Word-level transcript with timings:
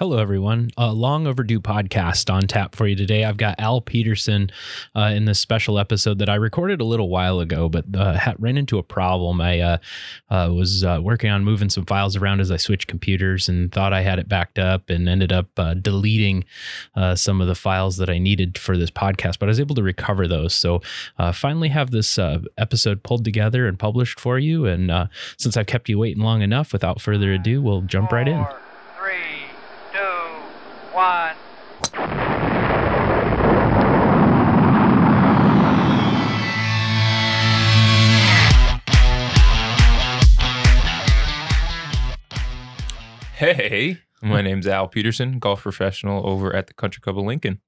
Hello, 0.00 0.16
everyone. 0.16 0.70
A 0.78 0.94
long 0.94 1.26
overdue 1.26 1.60
podcast 1.60 2.32
on 2.32 2.46
tap 2.46 2.74
for 2.74 2.86
you 2.86 2.96
today. 2.96 3.22
I've 3.22 3.36
got 3.36 3.60
Al 3.60 3.82
Peterson 3.82 4.50
uh, 4.96 5.12
in 5.14 5.26
this 5.26 5.38
special 5.38 5.78
episode 5.78 6.20
that 6.20 6.30
I 6.30 6.36
recorded 6.36 6.80
a 6.80 6.86
little 6.86 7.10
while 7.10 7.38
ago, 7.38 7.68
but 7.68 7.84
uh, 7.94 8.18
ran 8.38 8.56
into 8.56 8.78
a 8.78 8.82
problem. 8.82 9.42
I 9.42 9.60
uh, 9.60 9.76
uh 10.30 10.48
was 10.54 10.84
uh, 10.84 11.00
working 11.02 11.28
on 11.28 11.44
moving 11.44 11.68
some 11.68 11.84
files 11.84 12.16
around 12.16 12.40
as 12.40 12.50
I 12.50 12.56
switched 12.56 12.86
computers 12.86 13.46
and 13.46 13.70
thought 13.70 13.92
I 13.92 14.00
had 14.00 14.18
it 14.18 14.26
backed 14.26 14.58
up 14.58 14.88
and 14.88 15.06
ended 15.06 15.32
up 15.32 15.48
uh, 15.58 15.74
deleting 15.74 16.46
some 17.14 17.42
of 17.42 17.46
the 17.46 17.54
files 17.54 17.98
that 17.98 18.08
I 18.08 18.16
needed 18.16 18.56
for 18.56 18.78
this 18.78 18.90
podcast, 18.90 19.38
but 19.38 19.50
I 19.50 19.52
was 19.52 19.60
able 19.60 19.74
to 19.74 19.82
recover 19.82 20.26
those. 20.26 20.54
So 20.54 20.80
finally 21.34 21.68
have 21.68 21.90
this 21.90 22.18
episode 22.56 23.02
pulled 23.02 23.26
together 23.26 23.68
and 23.68 23.78
published 23.78 24.18
for 24.18 24.38
you. 24.38 24.64
And 24.64 25.10
since 25.36 25.58
I've 25.58 25.66
kept 25.66 25.90
you 25.90 25.98
waiting 25.98 26.22
long 26.22 26.40
enough, 26.40 26.72
without 26.72 27.02
further 27.02 27.34
ado, 27.34 27.60
we'll 27.60 27.82
jump 27.82 28.12
right 28.12 28.26
in. 28.26 28.46
Hey, 43.40 43.96
my 44.20 44.42
name's 44.42 44.66
Al 44.66 44.86
Peterson, 44.86 45.38
golf 45.38 45.62
professional 45.62 46.28
over 46.28 46.54
at 46.54 46.66
the 46.66 46.74
Country 46.74 47.00
Club 47.00 47.18
of 47.18 47.24
Lincoln. 47.24 47.58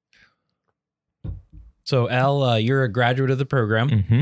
So, 1.85 2.11
Al, 2.11 2.43
uh, 2.43 2.57
you're 2.57 2.85
a 2.85 2.93
graduate 2.93 3.31
of 3.31 3.39
the 3.39 3.47
program. 3.47 3.89
Mm-hmm. 3.89 4.21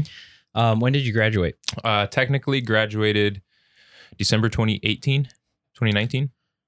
Um, 0.54 0.78
when 0.78 0.92
did 0.92 1.04
you 1.04 1.12
graduate? 1.12 1.56
Uh, 1.82 2.06
technically 2.06 2.60
graduated 2.60 3.42
December 4.16 4.48
2018, 4.48 5.24
2019. 5.24 6.26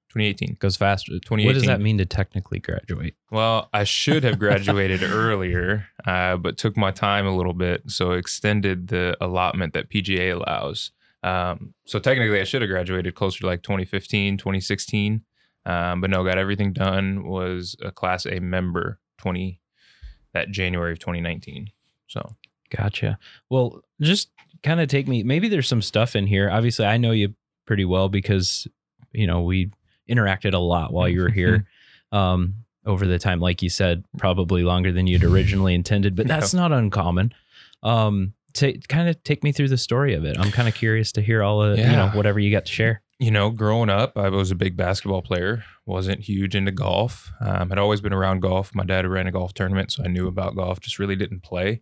2018 0.09 0.57
goes 0.59 0.75
faster. 0.75 1.13
2018. 1.13 1.47
What 1.47 1.53
does 1.53 1.65
that 1.65 1.79
mean 1.79 1.97
to 1.99 2.05
technically 2.05 2.59
graduate? 2.59 3.15
Well, 3.31 3.69
I 3.71 3.85
should 3.85 4.25
have 4.25 4.37
graduated 4.37 5.01
earlier, 5.09 5.87
uh, 6.05 6.35
but 6.35 6.57
took 6.57 6.75
my 6.75 6.91
time 6.91 7.25
a 7.25 7.33
little 7.33 7.53
bit, 7.53 7.89
so 7.89 8.11
extended 8.11 8.89
the 8.89 9.15
allotment 9.21 9.71
that 9.75 9.89
PGA 9.89 10.35
allows. 10.35 10.91
Um, 11.23 11.73
so 11.85 11.99
technically, 11.99 12.41
I 12.41 12.43
should 12.43 12.61
have 12.61 12.69
graduated 12.69 13.15
closer 13.15 13.39
to 13.39 13.47
like 13.47 13.63
2015, 13.63 14.37
2016, 14.37 15.21
um, 15.65 16.01
but 16.01 16.09
no, 16.09 16.23
got 16.23 16.37
everything 16.37 16.73
done. 16.73 17.23
Was 17.23 17.75
a 17.81 17.91
Class 17.91 18.25
A 18.25 18.39
member 18.39 18.99
20 19.19 19.59
that 20.33 20.51
January 20.51 20.91
of 20.91 20.99
2019. 20.99 21.69
So 22.07 22.35
gotcha. 22.75 23.17
Well, 23.49 23.81
just 24.01 24.29
kind 24.63 24.81
of 24.81 24.89
take 24.89 25.07
me. 25.07 25.23
Maybe 25.23 25.47
there's 25.47 25.67
some 25.67 25.81
stuff 25.81 26.15
in 26.15 26.27
here. 26.27 26.49
Obviously, 26.49 26.85
I 26.85 26.97
know 26.97 27.11
you 27.11 27.33
pretty 27.65 27.85
well 27.85 28.09
because 28.09 28.67
you 29.13 29.27
know 29.27 29.41
we 29.43 29.71
interacted 30.09 30.53
a 30.53 30.59
lot 30.59 30.91
while 30.91 31.07
you 31.07 31.21
were 31.21 31.29
here 31.31 31.65
um, 32.11 32.55
over 32.85 33.05
the 33.05 33.19
time, 33.19 33.39
like 33.39 33.61
you 33.61 33.69
said, 33.69 34.03
probably 34.17 34.63
longer 34.63 34.91
than 34.91 35.07
you'd 35.07 35.23
originally 35.23 35.73
intended, 35.73 36.15
but 36.15 36.27
that's 36.27 36.53
not 36.53 36.71
uncommon. 36.71 37.33
Um, 37.81 38.33
to 38.53 38.77
kind 38.87 39.09
of 39.09 39.21
take 39.23 39.43
me 39.43 39.51
through 39.51 39.69
the 39.69 39.77
story 39.77 40.13
of 40.13 40.25
it. 40.25 40.37
I'm 40.39 40.51
kind 40.51 40.67
of 40.67 40.75
curious 40.75 41.11
to 41.13 41.21
hear 41.21 41.43
all 41.43 41.61
of, 41.61 41.77
yeah. 41.77 41.89
you 41.89 41.95
know, 41.95 42.09
whatever 42.09 42.39
you 42.39 42.51
got 42.51 42.65
to 42.65 42.71
share. 42.71 43.01
You 43.19 43.31
know, 43.31 43.49
growing 43.49 43.89
up, 43.89 44.17
I 44.17 44.29
was 44.29 44.51
a 44.51 44.55
big 44.55 44.75
basketball 44.75 45.21
player, 45.21 45.63
wasn't 45.85 46.21
huge 46.21 46.55
into 46.55 46.71
golf. 46.71 47.31
Um, 47.39 47.69
had 47.69 47.79
always 47.79 48.01
been 48.01 48.13
around 48.13 48.41
golf. 48.41 48.75
My 48.75 48.83
dad 48.83 49.07
ran 49.07 49.27
a 49.27 49.31
golf 49.31 49.53
tournament, 49.53 49.91
so 49.91 50.03
I 50.03 50.07
knew 50.07 50.27
about 50.27 50.55
golf, 50.55 50.79
just 50.79 50.99
really 50.99 51.15
didn't 51.15 51.41
play. 51.41 51.81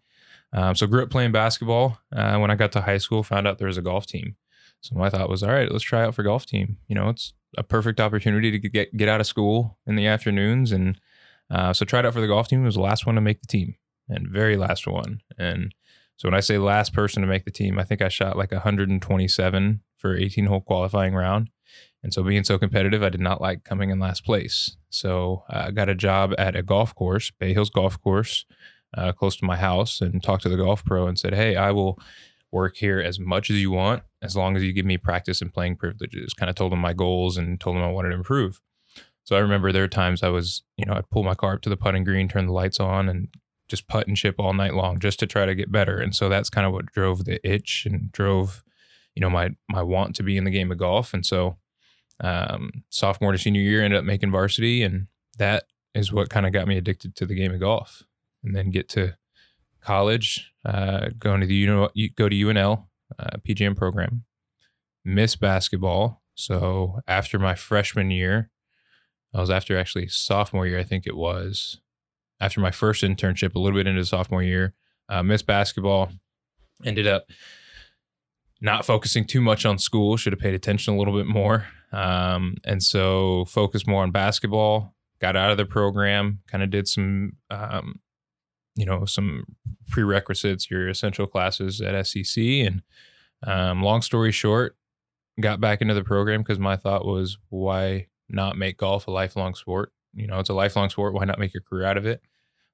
Um, 0.54 0.76
so 0.76 0.86
grew 0.88 1.04
up 1.04 1.10
playing 1.10 1.32
basketball. 1.32 2.00
Uh, 2.16 2.38
when 2.38 2.52
I 2.52 2.56
got 2.56 2.72
to 2.74 2.82
high 2.82 2.98
school, 2.98 3.24
found 3.24 3.48
out 3.48 3.58
there 3.58 3.68
was 3.68 3.78
a 3.78 3.82
golf 3.82 4.06
team. 4.06 4.36
So 4.82 4.96
my 4.96 5.10
thought 5.10 5.30
was, 5.30 5.44
all 5.44 5.52
right, 5.52 5.72
let's 5.72 5.84
try 5.84 6.04
out 6.04 6.16
for 6.16 6.24
golf 6.24 6.46
team. 6.46 6.78
You 6.88 6.96
know, 6.96 7.10
it's 7.10 7.34
a 7.58 7.64
perfect 7.64 8.00
opportunity 8.00 8.52
to 8.52 8.70
get 8.70 8.96
get 8.96 9.10
out 9.10 9.22
of 9.22 9.28
school 9.28 9.78
in 9.86 9.96
the 9.96 10.08
afternoons, 10.08 10.72
and 10.72 11.00
uh, 11.50 11.74
so 11.74 11.86
tried 11.86 12.06
out 12.06 12.14
for 12.14 12.22
the 12.22 12.28
golf 12.28 12.48
team. 12.48 12.62
It 12.62 12.66
was 12.66 12.76
the 12.76 12.82
last 12.82 13.06
one 13.06 13.16
to 13.16 13.22
make 13.22 13.42
the 13.42 13.48
team, 13.48 13.76
and 14.10 14.28
very 14.28 14.58
last 14.58 14.88
one. 14.88 15.22
And 15.38 15.74
so 16.22 16.28
when 16.28 16.36
I 16.36 16.40
say 16.40 16.59
last 16.59 16.94
person 16.94 17.24
to 17.24 17.28
make 17.28 17.46
the 17.46 17.52
team, 17.52 17.80
I 17.80 17.84
think 17.84 18.00
I 18.00 18.08
shot 18.08 18.38
like 18.38 18.52
127 18.52 19.82
for 19.98 20.16
18 20.16 20.46
hole 20.46 20.62
qualifying 20.62 21.16
round. 21.16 21.50
And 22.04 22.14
so 22.14 22.22
being 22.22 22.44
so 22.44 22.59
competitive, 22.59 23.02
I 23.02 23.09
did 23.09 23.22
not 23.22 23.42
like 23.42 23.64
coming 23.64 23.90
in 23.90 23.98
last 23.98 24.24
place. 24.24 24.78
So 24.92 25.46
uh, 25.50 25.64
I 25.66 25.72
got 25.72 25.90
a 25.90 25.96
job 25.96 26.36
at 26.38 26.56
a 26.56 26.62
golf 26.62 26.94
course, 26.94 27.31
Bay 27.31 27.54
Hills 27.54 27.72
Golf 27.72 28.00
Course, 28.04 28.46
uh, 28.96 29.14
close 29.14 29.36
to 29.38 29.46
my 29.46 29.58
house, 29.58 30.00
and 30.00 30.22
talked 30.22 30.44
to 30.44 30.50
the 30.50 30.58
golf 30.58 30.86
pro 30.86 31.08
and 31.08 31.18
said, 31.18 31.34
"Hey, 31.34 31.56
I 31.56 31.72
will." 31.72 32.00
work 32.54 32.76
here 32.76 33.00
as 33.00 33.18
much 33.18 33.50
as 33.50 33.62
you 33.62 33.72
want, 33.72 34.04
as 34.22 34.36
long 34.36 34.58
as 34.58 34.64
you 34.64 34.74
give 34.74 34.86
me 34.86 34.98
practice 34.98 35.42
and 35.42 35.54
playing 35.54 35.78
privileges. 35.78 36.34
Kind 36.34 36.50
of 36.50 36.56
told 36.58 36.74
them 36.74 36.80
my 36.80 36.92
goals 36.92 37.38
and 37.38 37.58
told 37.58 37.78
them 37.78 37.84
I 37.84 37.90
wanted 37.90 38.10
to 38.10 38.16
improve. 38.16 38.60
So 39.24 39.38
I 39.38 39.40
remember 39.40 39.72
there 39.72 39.84
were 39.84 39.88
times 39.88 40.22
I 40.22 40.28
was, 40.28 40.62
you 40.76 40.86
know, 40.86 40.96
I'd 40.96 41.10
pull 41.10 41.24
my 41.24 41.34
car 41.34 41.54
up 41.54 41.62
to 41.62 41.70
the 41.70 41.78
putting 41.78 42.04
green, 42.04 42.28
turn 42.28 42.48
the 42.48 42.52
lights 42.52 42.78
on, 42.78 43.08
and 43.08 43.30
just 43.72 43.88
putt 43.88 44.08
and 44.08 44.16
chip 44.16 44.36
all 44.38 44.54
night 44.54 44.76
long 44.76 45.00
just 45.00 45.20
to 45.20 45.26
try 45.26 45.46
to 45.46 45.56
get 45.56 45.72
better. 45.72 45.98
And 45.98 46.16
so 46.16 46.30
that's 46.30 46.50
kind 46.50 46.68
of 46.68 46.74
what 46.74 46.86
drove 46.86 47.26
the 47.26 47.40
itch 47.48 47.88
and 47.90 48.12
drove, 48.12 48.64
you 49.16 49.22
know, 49.22 49.30
my 49.30 49.50
my 49.70 49.82
want 49.82 50.16
to 50.18 50.24
be 50.24 50.38
in 50.38 50.44
the 50.44 50.52
game 50.52 50.72
of 50.72 50.78
golf. 50.78 51.14
And 51.14 51.26
so 51.26 51.58
um, 52.20 52.84
sophomore 52.90 53.31
to 53.31 53.38
senior 53.38 53.62
year, 53.62 53.84
ended 53.84 53.98
up 53.98 54.06
making 54.06 54.31
varsity, 54.31 54.84
and 54.84 55.08
that 55.38 55.64
is 55.96 56.14
what 56.14 56.30
kind 56.30 56.46
of 56.46 56.54
got 56.54 56.68
me 56.68 56.78
addicted 56.78 57.16
to 57.16 57.26
the 57.26 57.34
game 57.34 57.54
of 57.54 57.60
golf. 57.60 58.04
And 58.44 58.56
then 58.56 58.72
get 58.72 58.90
to 58.90 59.16
college, 59.81 60.52
uh, 60.66 61.10
going 61.18 61.42
to 61.42 61.48
the 61.48 61.56
you 61.56 61.68
know 61.68 61.90
go 62.16 62.30
to 62.30 62.36
UNL 62.36 62.86
uh, 63.18 63.38
PGM 63.48 63.76
program, 63.76 64.24
miss 65.04 65.36
basketball. 65.36 66.22
So 66.36 67.00
after 67.08 67.40
my 67.40 67.56
freshman 67.56 68.12
year, 68.12 68.52
I 69.34 69.40
was 69.40 69.50
after 69.50 69.78
actually 69.78 70.08
sophomore 70.08 70.68
year, 70.68 70.80
I 70.80 70.84
think 70.84 71.08
it 71.08 71.16
was. 71.16 71.80
After 72.41 72.59
my 72.59 72.72
first 72.72 73.03
internship, 73.03 73.56
a 73.56 73.59
little 73.59 73.79
bit 73.79 73.88
into 73.88 74.03
sophomore 74.03 74.44
year, 74.44 74.74
uh, 75.07 75.24
missed 75.24 75.46
basketball. 75.46 76.12
Ended 76.84 77.07
up 77.07 77.28
not 78.59 78.85
focusing 78.85 79.25
too 79.25 79.41
much 79.41 79.66
on 79.66 79.78
school. 79.78 80.18
Should 80.18 80.34
have 80.34 80.40
paid 80.40 80.56
attention 80.56 80.94
a 80.94 80.97
little 80.97 81.16
bit 81.16 81.28
more, 81.28 81.68
um, 81.94 82.56
and 82.66 82.81
so 82.81 83.46
focused 83.46 83.88
more 83.88 84.03
on 84.03 84.12
basketball. 84.12 84.94
Got 85.19 85.38
out 85.38 85.51
of 85.51 85.57
the 85.57 85.66
program. 85.66 86.40
Kind 86.47 86.63
of 86.63 86.72
did 86.72 86.88
some 86.88 87.34
um, 87.51 88.00
you 88.75 88.85
know 88.85 89.06
some 89.06 89.46
prerequisites, 89.90 90.72
your 90.72 90.90
essential 90.90 91.28
classes 91.28 91.80
at 91.80 92.07
SEC, 92.07 92.44
and 92.44 92.81
um, 93.46 93.81
long 93.84 94.01
story 94.01 94.31
short, 94.31 94.75
got 95.40 95.59
back 95.59 95.81
into 95.81 95.94
the 95.94 96.03
program 96.03 96.41
because 96.41 96.59
my 96.59 96.75
thought 96.75 97.06
was, 97.06 97.38
why 97.50 98.07
not 98.30 98.57
make 98.57 98.78
golf 98.78 99.07
a 99.07 99.12
lifelong 99.12 99.56
sport? 99.56 99.91
You 100.13 100.28
know, 100.28 100.40
it's 100.40 100.50
a 100.50 100.53
lifelong 100.53 100.90
sport. 100.90 101.13
Why 101.13 101.25
not 101.25 101.40
make 101.40 101.56
a 101.56 101.62
career 101.62 101.85
out 101.85 101.97
of 101.97 102.06
it? 102.06 102.22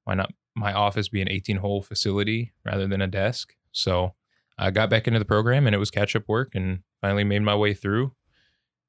Why 0.08 0.14
not 0.14 0.32
my 0.56 0.72
office 0.72 1.10
be 1.10 1.22
an 1.22 1.30
18 1.30 1.58
hole 1.58 1.82
facility 1.82 2.54
rather 2.64 2.88
than 2.88 3.02
a 3.02 3.08
desk? 3.08 3.54
So 3.74 4.14
I 4.58 4.72
got 4.72 4.90
back 4.90 5.06
into 5.06 5.20
the 5.20 5.26
program 5.26 5.68
and 5.68 5.76
it 5.76 5.80
was 5.80 5.92
catch 5.92 6.16
up 6.16 6.24
work 6.30 6.56
and 6.56 6.80
finally 7.02 7.26
made 7.26 7.42
my 7.42 7.56
way 7.56 7.74
through 7.74 8.14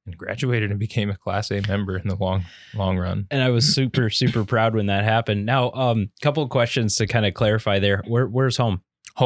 and 0.06 0.16
graduated 0.16 0.70
and 0.70 0.78
became 0.88 1.10
a 1.10 1.16
class 1.16 1.50
A 1.50 1.60
member 1.62 1.98
in 1.98 2.06
the 2.06 2.14
long 2.14 2.44
long 2.72 2.98
run. 2.98 3.26
And 3.32 3.42
I 3.42 3.50
was 3.50 3.74
super 3.74 4.10
super 4.10 4.44
proud 4.44 4.76
when 4.76 4.86
that 4.86 5.02
happened. 5.02 5.44
Now, 5.44 5.72
um 5.72 6.12
couple 6.22 6.44
of 6.44 6.50
questions 6.50 6.94
to 6.98 7.08
kind 7.08 7.26
of 7.26 7.34
clarify 7.34 7.80
there. 7.80 8.04
Where 8.06 8.28
where's 8.28 8.56
home? 8.56 8.82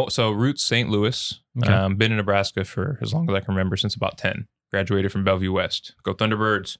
So 0.09 0.31
roots 0.31 0.65
St. 0.65 0.89
Louis. 0.89 1.41
Okay. 1.63 1.71
Um, 1.71 1.97
been 1.97 2.11
in 2.11 2.17
Nebraska 2.17 2.65
for 2.65 2.99
as 3.03 3.13
long 3.13 3.29
as 3.29 3.37
I 3.37 3.41
can 3.41 3.55
remember 3.55 3.77
since 3.77 3.95
about 3.95 4.17
10. 4.17 4.49
Graduated 4.71 5.13
from 5.13 5.25
Bellevue 5.25 5.53
West. 5.53 5.95
Go 6.03 6.15
Thunderbirds. 6.15 6.79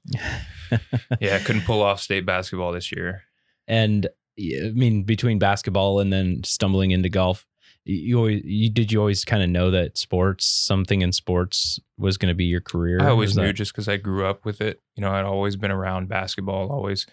yeah, 1.19 1.37
couldn't 1.37 1.65
pull 1.65 1.83
off 1.83 2.01
state 2.01 2.25
basketball 2.25 2.71
this 2.71 2.91
year. 2.91 3.21
And 3.67 4.07
I 4.39 4.71
mean 4.73 5.03
between 5.03 5.39
basketball 5.39 5.99
and 5.99 6.11
then 6.11 6.43
stumbling 6.43 6.91
into 6.91 7.09
golf, 7.09 7.45
you 7.85 8.17
always 8.17 8.41
you 8.45 8.69
did 8.69 8.91
you 8.91 8.99
always 8.99 9.25
kind 9.25 9.43
of 9.43 9.49
know 9.49 9.71
that 9.71 9.97
sports 9.97 10.45
something 10.45 11.01
in 11.01 11.11
sports 11.11 11.79
was 11.97 12.17
going 12.17 12.31
to 12.31 12.35
be 12.35 12.45
your 12.45 12.61
career? 12.61 13.01
I 13.01 13.09
always 13.09 13.35
knew 13.35 13.47
that... 13.47 13.53
just 13.53 13.73
because 13.73 13.87
i 13.87 13.97
grew 13.97 14.25
up 14.25 14.45
with 14.45 14.61
it. 14.61 14.81
You 14.95 15.01
know 15.01 15.11
i'd 15.11 15.25
always 15.25 15.55
been 15.55 15.71
around 15.71 16.07
basketball 16.07 16.71
always 16.71 17.05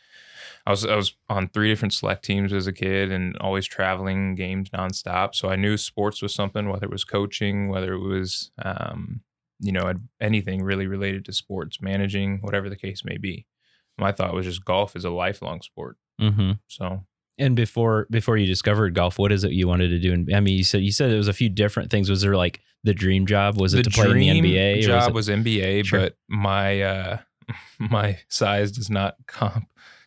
i 0.67 0.71
was 0.71 0.85
i 0.87 0.95
was 0.95 1.15
on 1.29 1.49
three 1.49 1.69
different 1.69 1.93
select 1.93 2.25
teams 2.25 2.53
as 2.53 2.67
a 2.67 2.73
kid 2.73 3.11
and 3.11 3.37
always 3.39 3.67
traveling 3.67 4.35
games 4.35 4.71
nonstop. 4.71 5.35
So 5.35 5.49
i 5.49 5.57
knew 5.57 5.77
sports 5.77 6.23
was 6.23 6.35
something 6.35 6.69
whether 6.69 6.87
it 6.87 6.93
was 6.93 7.05
coaching 7.05 7.69
whether 7.69 7.95
it 7.95 8.01
was 8.01 8.53
um, 8.63 9.23
you 9.59 9.73
know 9.73 9.93
anything 10.21 10.63
really 10.63 10.87
related 10.87 11.25
to 11.27 11.33
sports 11.33 11.83
managing 11.83 12.39
whatever 12.43 12.69
the 12.69 12.77
case 12.77 13.05
may 13.05 13.19
be. 13.19 13.47
My 13.99 14.13
thought 14.13 14.35
was 14.35 14.47
just 14.47 14.65
golf 14.65 14.97
is 14.97 15.05
a 15.05 15.11
lifelong 15.11 15.61
sport. 15.63 15.97
Mm-hmm. 16.21 16.53
so 16.67 17.07
and 17.41 17.57
before 17.57 18.07
before 18.11 18.37
you 18.37 18.47
discovered 18.47 18.95
golf, 18.95 19.19
what 19.19 19.33
is 19.33 19.43
it 19.45 19.53
you 19.53 19.67
wanted 19.67 19.89
to 19.89 19.99
do? 19.99 20.13
And 20.13 20.35
I 20.35 20.41
mean, 20.41 20.57
you 20.57 20.65
said 20.65 20.83
you 20.83 20.93
said 20.93 21.11
it 21.11 21.17
was 21.17 21.29
a 21.29 21.33
few 21.33 21.49
different 21.49 21.91
things. 21.91 22.09
Was 22.11 22.23
there 22.23 22.37
like 22.37 22.61
the 22.85 22.95
dream 22.95 23.27
job? 23.27 23.59
Was 23.59 23.75
it 23.75 23.85
the 23.85 23.91
to 23.91 23.91
play 23.91 24.11
in 24.11 24.19
the 24.19 24.29
NBA? 24.29 24.83
Job 24.83 25.15
was, 25.15 25.29
was 25.29 25.37
NBA, 25.37 25.87
sure. 25.87 26.01
but 26.01 26.17
my 26.29 26.83
uh, 26.83 27.19
my 27.79 28.19
size 28.29 28.71
does 28.71 28.91
not 28.91 29.17
comp 29.27 29.67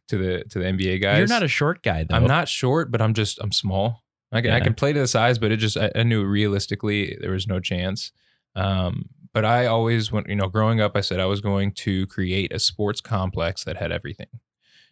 to 0.10 0.18
the 0.18 0.44
to 0.46 0.60
the 0.60 0.66
NBA 0.66 1.02
guys. 1.02 1.18
You're 1.18 1.28
not 1.28 1.44
a 1.44 1.48
short 1.48 1.82
guy 1.84 2.04
though. 2.04 2.16
I'm 2.16 2.28
not 2.28 2.48
short, 2.48 2.92
but 2.92 3.02
I'm 3.02 3.14
just 3.14 3.40
I'm 3.42 3.52
small. 3.52 4.04
I 4.32 4.42
can, 4.42 4.50
yeah. 4.50 4.58
I 4.58 4.60
can 4.62 4.74
play 4.74 4.94
to 4.94 5.00
the 5.00 5.08
size, 5.08 5.38
but 5.38 5.52
it 5.52 5.58
just 5.58 5.78
I, 5.78 5.92
I 5.96 6.04
knew 6.04 6.24
realistically 6.24 7.18
there 7.20 7.32
was 7.32 7.48
no 7.48 7.60
chance. 7.60 8.12
Um, 8.56 9.10
but 9.32 9.46
I 9.46 9.66
always 9.66 10.12
went, 10.12 10.30
you 10.30 10.36
know, 10.36 10.48
growing 10.48 10.80
up, 10.80 10.96
I 10.96 11.02
said 11.02 11.20
I 11.20 11.26
was 11.26 11.42
going 11.42 11.72
to 11.72 12.06
create 12.08 12.54
a 12.54 12.60
sports 12.60 13.02
complex 13.02 13.64
that 13.64 13.78
had 13.78 13.92
everything 13.92 14.28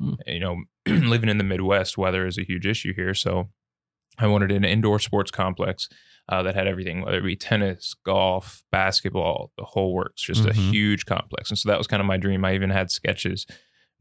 Hmm. 0.01 0.13
You 0.25 0.39
know, 0.39 0.63
living 0.88 1.30
in 1.30 1.38
the 1.38 1.44
Midwest, 1.44 1.98
weather 1.98 2.25
is 2.25 2.38
a 2.38 2.44
huge 2.44 2.66
issue 2.66 2.94
here. 2.94 3.13
So 3.13 3.50
I 4.18 4.28
wanted 4.28 4.51
an 4.51 4.66
indoor 4.66 5.00
sports 5.00 5.31
complex 5.31 5.88
uh, 6.30 6.44
that 6.44 6.56
had 6.56 6.68
everything, 6.68 7.01
whether 7.01 7.18
it 7.18 7.24
be 7.25 7.36
tennis, 7.36 7.94
golf, 8.06 8.63
basketball, 8.72 9.51
the 9.57 9.63
whole 9.66 9.94
works, 9.94 10.22
just 10.22 10.45
a 10.45 10.50
Mhm. 10.51 10.69
huge 10.72 11.06
complex. 11.06 11.50
And 11.50 11.57
so 11.57 11.69
that 11.69 11.78
was 11.78 11.88
kind 11.88 12.00
of 12.00 12.06
my 12.07 12.18
dream. 12.18 12.45
I 12.45 12.54
even 12.54 12.69
had 12.69 12.92
sketches, 12.92 13.45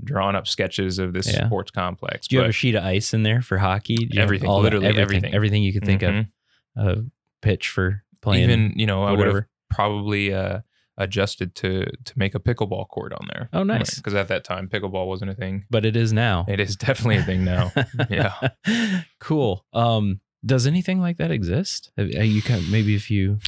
drawn 0.04 0.36
up 0.36 0.46
sketches 0.46 0.98
of 0.98 1.12
this 1.12 1.32
Yeah. 1.32 1.46
sports 1.46 1.70
complex. 1.70 2.28
Do 2.28 2.36
you 2.36 2.40
have 2.42 2.50
a 2.50 2.52
sheet 2.52 2.74
of 2.74 2.84
ice 2.84 3.12
in 3.14 3.22
there 3.22 3.42
for 3.42 3.58
hockey? 3.58 4.08
Everything, 4.16 4.48
all 4.48 4.58
that- 4.58 4.64
literally 4.64 4.86
everything, 4.86 5.02
everything. 5.02 5.34
everything 5.34 5.62
you 5.62 5.72
could 5.72 5.84
think 5.84 6.02
Mhm. 6.02 6.28
of. 6.76 6.98
A 6.98 7.04
pitch 7.42 7.68
for 7.68 8.04
playing. 8.22 8.44
even, 8.44 8.72
you 8.76 8.86
know, 8.86 9.02
I 9.02 9.10
would 9.10 9.18
have 9.20 9.26
whatever. 9.28 9.48
probably 9.70 10.32
uh, 10.32 10.60
adjusted 11.00 11.54
to 11.56 11.86
to 12.04 12.12
make 12.16 12.34
a 12.34 12.38
pickleball 12.38 12.86
court 12.88 13.12
on 13.12 13.26
there. 13.32 13.48
Oh, 13.52 13.62
nice. 13.64 13.96
Because 13.96 14.14
at 14.14 14.28
that 14.28 14.44
time, 14.44 14.68
pickleball 14.68 15.06
wasn't 15.06 15.30
a 15.30 15.34
thing. 15.34 15.64
but 15.70 15.84
it 15.84 15.96
is 15.96 16.12
now. 16.12 16.44
It 16.48 16.60
is 16.60 16.76
definitely 16.76 17.16
a 17.16 17.22
thing 17.24 17.44
now. 17.44 17.72
yeah. 18.10 18.34
cool. 19.18 19.64
Um, 19.72 20.20
does 20.44 20.66
anything 20.66 21.00
like 21.00 21.16
that 21.18 21.30
exist? 21.30 21.90
Have- 21.96 22.10
uh, 22.16 22.22
You 22.22 22.42
can 22.42 22.70
maybe 22.70 22.94
if 22.94 23.10
you 23.10 23.38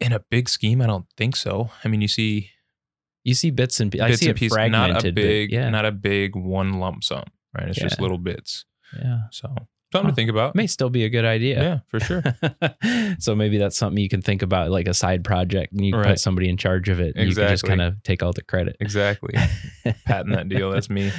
In 0.00 0.12
a 0.12 0.20
big 0.30 0.48
scheme, 0.48 0.80
I 0.82 0.86
don't 0.86 1.06
think 1.16 1.36
so. 1.36 1.70
I 1.84 1.88
mean, 1.88 2.00
you 2.00 2.08
see 2.08 2.50
you 3.24 3.34
see 3.34 3.50
bits 3.50 3.80
and 3.80 3.94
I 4.00 4.12
see 4.14 4.28
and 4.30 4.36
pieces, 4.38 4.54
fragmented. 4.56 4.94
not 4.94 5.04
a 5.04 5.12
big, 5.12 5.52
yeah, 5.52 5.68
not 5.70 5.84
a 5.84 5.92
big 5.92 6.34
one 6.36 6.80
lump 6.80 7.04
sum, 7.04 7.24
right? 7.54 7.68
It's 7.68 7.78
just 7.78 8.00
little 8.00 8.18
bits. 8.18 8.64
yeah, 8.96 9.18
So 9.32 9.54
something 9.92 10.06
Huh. 10.06 10.10
to 10.10 10.14
think 10.14 10.30
about. 10.30 10.54
may 10.54 10.66
still 10.66 10.90
be 10.90 11.04
a 11.04 11.08
good 11.08 11.24
idea. 11.24 11.62
Yeah, 11.62 11.78
for 11.88 12.00
sure. 12.00 12.22
so 13.18 13.34
maybe 13.34 13.58
that's 13.58 13.76
something 13.76 14.02
you 14.02 14.08
can 14.08 14.22
think 14.22 14.42
about, 14.42 14.70
like 14.70 14.86
a 14.88 14.94
side 14.94 15.24
project, 15.24 15.72
and 15.72 15.84
you 15.84 15.92
put 15.92 16.04
Right. 16.06 16.18
somebody 16.18 16.48
in 16.48 16.56
charge 16.56 16.88
of 16.88 17.00
it. 17.00 17.14
And 17.16 17.28
You 17.28 17.34
can 17.34 17.48
just 17.48 17.64
kind 17.64 17.80
of 17.80 18.02
take 18.02 18.22
all 18.22 18.32
the 18.32 18.42
credit. 18.42 18.76
Exactly. 18.80 19.34
Patent 20.06 20.34
that 20.34 20.48
deal. 20.48 20.70
That's 20.70 20.90
me. 20.90 21.10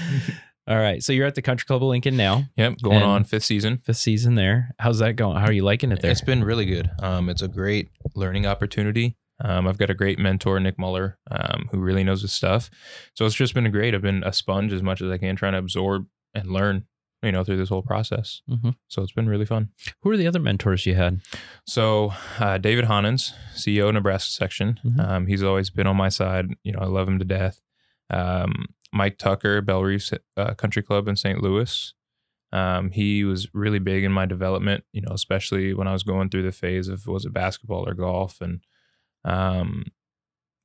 all 0.68 0.78
right. 0.78 1.02
So 1.04 1.14
you're 1.14 1.28
at 1.28 1.36
the 1.36 1.42
Country 1.42 1.66
Club 1.66 1.84
of 1.84 1.90
Lincoln 1.90 2.16
now, 2.18 2.44
Yep. 2.58 2.76
Going 2.84 3.02
on 3.04 3.24
fifth 3.24 3.46
season. 3.46 3.80
fifth 3.86 3.98
season 3.98 4.36
there. 4.36 4.76
How's 4.80 5.00
that 5.00 5.16
going? 5.16 5.38
How 5.38 5.46
are 5.48 5.52
you 5.54 5.64
liking 5.64 5.92
it 5.92 6.02
there? 6.02 6.12
It's 6.12 6.22
been 6.22 6.44
really 6.44 6.66
good. 6.66 6.90
Um, 7.02 7.30
it's 7.30 7.42
a 7.42 7.48
great 7.48 7.90
learning 8.16 8.46
opportunity. 8.46 9.18
Um, 9.42 9.68
I've 9.68 9.78
got 9.78 9.90
a 9.90 9.94
great 9.94 10.20
mentor, 10.20 10.60
Nick 10.60 10.78
Muller, 10.78 11.18
um, 11.32 11.70
who 11.72 11.80
really 11.80 12.04
knows 12.04 12.22
his 12.22 12.34
stuff. 12.34 12.70
So 13.14 13.26
it's 13.26 13.36
just 13.36 13.54
been 13.54 13.72
great. 13.72 13.96
I've 13.96 14.02
been 14.02 14.22
a 14.26 14.34
sponge 14.34 14.74
as 14.74 14.84
much 14.84 15.02
as 15.02 15.10
I 15.10 15.18
can, 15.18 15.38
trying 15.38 15.54
to 15.54 15.60
absorb 15.60 16.08
and 16.34 16.52
learn, 16.52 16.86
you 17.22 17.32
know, 17.32 17.44
through 17.44 17.58
this 17.58 17.70
whole 17.70 17.82
process. 17.82 18.42
Mhm. 18.50 18.76
So 18.88 19.02
it's 19.02 19.12
been 19.12 19.28
really 19.30 19.46
fun. 19.46 19.70
Who 20.02 20.10
are 20.12 20.18
the 20.18 20.28
other 20.28 20.40
mentors 20.40 20.86
you 20.86 20.96
had? 20.96 21.22
So 21.68 22.14
uh, 22.40 22.58
David 22.58 22.86
Honens, 22.86 23.34
CEO 23.56 23.88
of 23.90 23.94
Nebraska 23.96 24.32
section, 24.32 24.80
Mhm. 24.86 25.00
um, 25.00 25.28
he's 25.28 25.44
always 25.44 25.70
been 25.70 25.88
on 25.88 25.98
my 25.98 26.10
side. 26.10 26.48
You 26.64 26.72
know, 26.74 26.80
I 26.80 26.86
love 26.86 27.08
him 27.08 27.20
to 27.20 27.26
death. 27.26 27.62
Um, 28.10 28.68
Mike 28.94 29.18
Tucker, 29.18 29.62
Bellerive 29.62 30.10
uh, 30.38 30.54
Country 30.56 30.82
Club 30.82 31.08
in 31.08 31.16
St. 31.16 31.42
Louis. 31.44 31.94
Um, 32.52 32.90
he 32.90 33.24
was 33.24 33.48
really 33.54 33.78
big 33.80 34.04
in 34.04 34.12
my 34.12 34.26
development. 34.26 34.84
You 34.94 35.02
know, 35.02 35.12
especially 35.14 35.74
when 35.76 35.88
I 35.88 35.94
was 35.94 36.04
going 36.04 36.30
through 36.30 36.44
the 36.44 36.52
phase 36.52 36.88
of 36.88 37.06
was 37.06 37.26
it 37.26 37.34
basketball 37.34 37.88
or 37.88 37.94
golf, 37.94 38.42
and 38.42 38.62
um, 39.26 39.86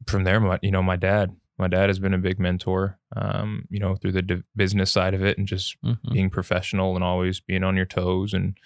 from 0.06 0.24
there, 0.24 0.40
my, 0.40 0.58
you 0.62 0.70
know, 0.70 0.82
my 0.82 0.96
dad. 0.96 1.36
My 1.58 1.68
dad 1.68 1.88
has 1.88 1.98
been 1.98 2.14
a 2.14 2.18
big 2.18 2.38
mentor. 2.40 2.98
Um, 3.14 3.66
you 3.70 3.78
know, 3.78 3.94
through 3.96 4.12
the 4.12 4.22
d- 4.22 4.42
business 4.56 4.90
side 4.90 5.14
of 5.14 5.24
it, 5.24 5.38
and 5.38 5.46
just 5.46 5.80
Mhm. 5.82 6.12
being 6.12 6.30
professional 6.30 6.94
and 6.96 7.04
always 7.04 7.40
being 7.40 7.62
on 7.64 7.76
your 7.76 7.86
toes 7.86 8.34
and 8.34 8.58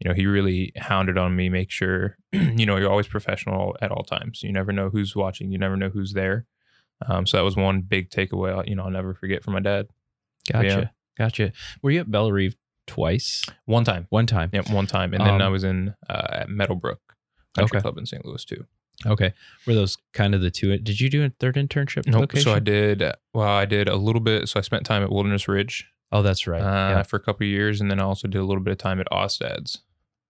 you 0.00 0.08
know 0.08 0.14
he 0.14 0.26
really 0.26 0.72
hounded 0.76 1.16
on 1.16 1.34
me 1.34 1.48
make 1.48 1.70
sure 1.70 2.18
you 2.32 2.66
know 2.66 2.76
you're 2.76 2.90
always 2.90 3.08
professional 3.08 3.74
at 3.80 3.90
all 3.90 4.02
times 4.04 4.42
you 4.42 4.52
never 4.52 4.70
know 4.70 4.90
who's 4.90 5.16
watching 5.16 5.50
you 5.50 5.56
never 5.56 5.74
know 5.74 5.88
who's 5.88 6.12
there 6.12 6.44
um, 7.06 7.26
so 7.26 7.38
that 7.38 7.42
was 7.44 7.56
one 7.56 7.80
big 7.80 8.10
takeaway 8.10 8.68
you 8.68 8.74
know 8.74 8.82
i'll 8.84 8.90
never 8.90 9.14
forget 9.14 9.42
from 9.42 9.54
my 9.54 9.60
dad 9.60 9.88
Gotcha. 10.52 10.66
Yeah. 10.68 10.88
Gotcha. 11.16 11.52
Were 11.80 11.90
you 11.92 12.00
at 12.00 12.10
Bellerive 12.10 12.56
twice? 12.86 13.42
one 13.64 13.84
time 13.84 14.06
One 14.10 14.26
time. 14.26 14.50
yep 14.52 14.68
one 14.68 14.86
time 14.86 15.14
and 15.14 15.24
then 15.24 15.40
i 15.40 15.46
Um, 15.46 15.52
was 15.52 15.64
in 15.64 15.94
uh, 16.10 16.26
at 16.30 16.50
meadowbrook 16.50 17.00
country 17.56 17.76
Okay. 17.78 17.80
club 17.82 17.96
in 17.96 18.04
st 18.04 18.22
louis 18.26 18.44
too 18.44 18.66
Okay. 19.04 19.32
Were 19.66 19.74
those 19.74 19.98
kind 20.14 20.34
of 20.34 20.40
the 20.40 20.50
two? 20.50 20.76
Did 20.78 21.00
you 21.00 21.10
do 21.10 21.24
a 21.24 21.30
third 21.38 21.56
internship 21.56 22.06
nope 22.06 22.20
location? 22.22 22.44
so 22.44 22.54
i 22.54 22.58
did 22.60 23.02
well 23.34 23.46
i 23.48 23.64
did 23.66 23.88
a 23.88 23.96
little 23.96 24.20
bit 24.22 24.48
so 24.48 24.58
i 24.58 24.62
spent 24.62 24.86
time 24.86 25.02
at 25.02 25.10
wilderness 25.12 25.48
ridge 25.48 25.86
Oh, 26.12 26.22
that's 26.22 26.46
right. 26.46 26.62
uh, 26.62 26.90
yeah. 26.96 27.02
for 27.02 27.16
a 27.16 27.20
couple 27.20 27.44
of 27.44 27.50
years 27.50 27.80
and 27.80 27.90
then 27.90 28.00
i 28.00 28.04
also 28.04 28.26
did 28.28 28.38
a 28.38 28.44
little 28.44 28.62
bit 28.62 28.70
of 28.72 28.78
time 28.78 29.00
at 29.00 29.06
ostad's 29.12 29.80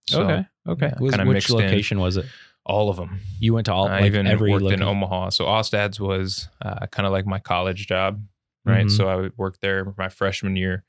so 0.09 0.23
okay. 0.23 0.47
Okay. 0.69 0.87
yeah, 0.89 0.95
Was- 1.01 1.13
which 1.19 1.27
mixed 1.27 1.51
in. 1.51 1.57
location 1.57 2.01
was 2.01 2.17
it? 2.17 2.27
all 2.65 2.91
of 2.91 2.97
them 2.97 3.21
You 3.39 3.55
went 3.55 3.67
to 3.67 3.73
all 3.73 3.87
I 3.87 4.01
like 4.01 4.05
even 4.07 4.27
every 4.27 4.51
worked 4.51 4.65
location. 4.65 4.83
in 4.83 4.89
Omaha. 4.89 5.29
So 5.31 5.45
Ostad's 5.47 6.01
was 6.01 6.49
uh, 6.61 6.87
kind 6.89 7.07
of 7.07 7.13
like 7.13 7.25
my 7.27 7.39
college 7.39 7.87
job, 7.87 8.21
right? 8.65 8.87
Mhm. 8.87 8.91
So 8.91 9.09
I 9.09 9.31
worked 9.37 9.61
there 9.61 9.93
my 9.97 10.09
freshman 10.09 10.57
year, 10.57 10.83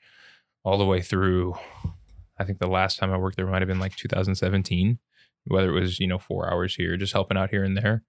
all 0.64 0.80
the 0.80 0.86
way 0.86 1.02
through. 1.04 1.56
I 2.40 2.46
think 2.46 2.58
the 2.58 2.68
last 2.68 2.98
time 2.98 3.12
I 3.14 3.18
worked 3.18 3.38
there 3.38 3.46
might 3.46 3.62
have 3.62 3.68
been 3.68 3.80
like 3.80 3.96
2017, 3.96 4.98
whether 5.48 5.70
it 5.76 5.80
was 5.80 6.00
you 6.00 6.08
know 6.08 6.18
four 6.20 6.52
hours 6.52 6.76
here, 6.76 6.98
just 6.98 7.14
helping 7.14 7.38
out 7.38 7.50
here 7.50 7.64
and 7.64 7.78
there. 7.78 8.04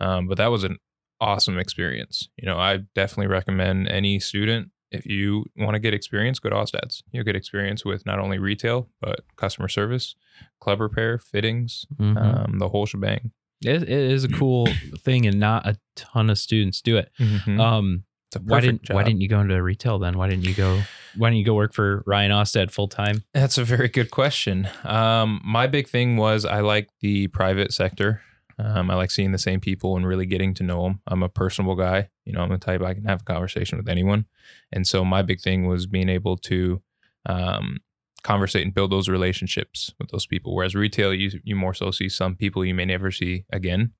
Um, 0.00 0.26
but 0.28 0.36
that 0.38 0.48
was 0.50 0.64
an 0.64 0.76
awesome 1.20 1.58
experience. 1.58 2.28
You 2.36 2.46
know, 2.46 2.58
I 2.58 2.78
definitely 2.94 3.28
recommend 3.28 3.88
any 3.88 4.18
student 4.20 4.70
if 4.92 5.04
you 5.04 5.44
want 5.56 5.74
to 5.74 5.80
get 5.80 5.94
experience, 5.94 6.38
go 6.38 6.48
to 6.50 6.54
Ostad's. 6.56 7.02
You'll 7.10 7.24
get 7.24 7.34
experience 7.34 7.84
with 7.84 8.06
not 8.06 8.18
only 8.20 8.38
retail 8.38 8.88
but 9.00 9.20
customer 9.36 9.68
service, 9.68 10.14
club 10.60 10.80
repair, 10.80 11.18
fittings, 11.18 11.86
Mhm. 11.98 12.16
um, 12.16 12.58
the 12.58 12.68
whole 12.68 12.86
shebang. 12.86 13.32
it, 13.64 13.82
it 13.82 13.88
is 13.88 14.22
a 14.22 14.28
cool 14.38 14.68
thing, 14.98 15.26
and 15.26 15.40
not 15.40 15.66
a 15.66 15.76
ton 15.96 16.30
of 16.30 16.38
students 16.38 16.80
do 16.82 16.96
it. 16.98 17.10
Um, 17.48 18.04
It's 18.36 18.44
a 18.44 18.52
why 18.52 18.60
didn't 18.60 18.88
Why 18.90 19.02
didn't 19.02 19.20
you 19.20 19.28
go 19.28 19.40
into 19.40 19.60
retail 19.62 19.98
then? 19.98 20.16
Why 20.16 20.28
didn't 20.28 20.44
you 20.44 20.54
go? 20.54 20.80
Why 21.16 21.30
didn't 21.30 21.38
you 21.38 21.44
go 21.44 21.54
work 21.54 21.72
for 21.72 22.02
Ryan 22.06 22.30
Ostad 22.30 22.70
full 22.70 22.88
time? 22.88 23.24
That's 23.32 23.58
a 23.58 23.64
very 23.64 23.88
good 23.88 24.10
question. 24.10 24.68
Um, 24.84 25.40
my 25.44 25.66
big 25.66 25.88
thing 25.88 26.16
was 26.16 26.44
I 26.44 26.60
like 26.60 26.90
the 27.00 27.28
private 27.28 27.72
sector. 27.72 28.20
Um, 28.58 28.90
I 28.90 28.94
like 28.94 29.10
seeing 29.10 29.32
the 29.32 29.38
same 29.38 29.60
people 29.60 29.96
and 29.96 30.06
really 30.06 30.26
getting 30.26 30.54
to 30.54 30.62
know 30.62 30.84
them. 30.84 31.00
I'm 31.06 31.22
a 31.22 31.28
personable 31.28 31.76
guy. 31.76 32.08
You 32.24 32.32
know, 32.32 32.40
I'm 32.40 32.50
the 32.50 32.58
type 32.58 32.80
I 32.82 32.94
can 32.94 33.04
have 33.04 33.20
a 33.20 33.24
conversation 33.24 33.76
with 33.76 33.88
anyone. 33.88 34.26
And 34.72 34.86
so 34.86 35.04
my 35.04 35.22
big 35.22 35.40
thing 35.40 35.66
was 35.66 35.86
being 35.86 36.08
able 36.08 36.38
to 36.38 36.80
um, 37.26 37.78
conversate 38.22 38.64
and 38.64 38.74
build 38.74 38.90
those 38.90 39.08
relationships 39.08 39.92
with 39.98 40.10
those 40.10 40.26
people. 40.26 40.54
Whereas 40.54 40.74
retail, 40.74 41.12
you 41.12 41.40
you 41.44 41.54
more 41.54 41.74
so 41.74 41.90
see 41.90 42.08
some 42.08 42.34
people 42.34 42.64
you 42.64 42.74
may 42.74 42.84
never 42.84 43.10
see 43.10 43.44
again. 43.52 43.92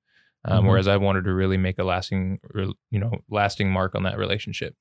Um, 0.49 0.65
Mhm. 0.65 0.69
Whereas 0.69 0.89
I 0.89 0.97
wanted 0.97 1.25
to 1.25 1.33
really 1.35 1.57
make 1.57 1.79
a 1.79 1.85
lasting, 1.85 2.39
you 2.91 2.99
know, 2.99 3.13
lasting 3.29 3.71
mark 3.71 3.95
on 3.95 4.05
that 4.05 4.17
relationship. 4.17 4.75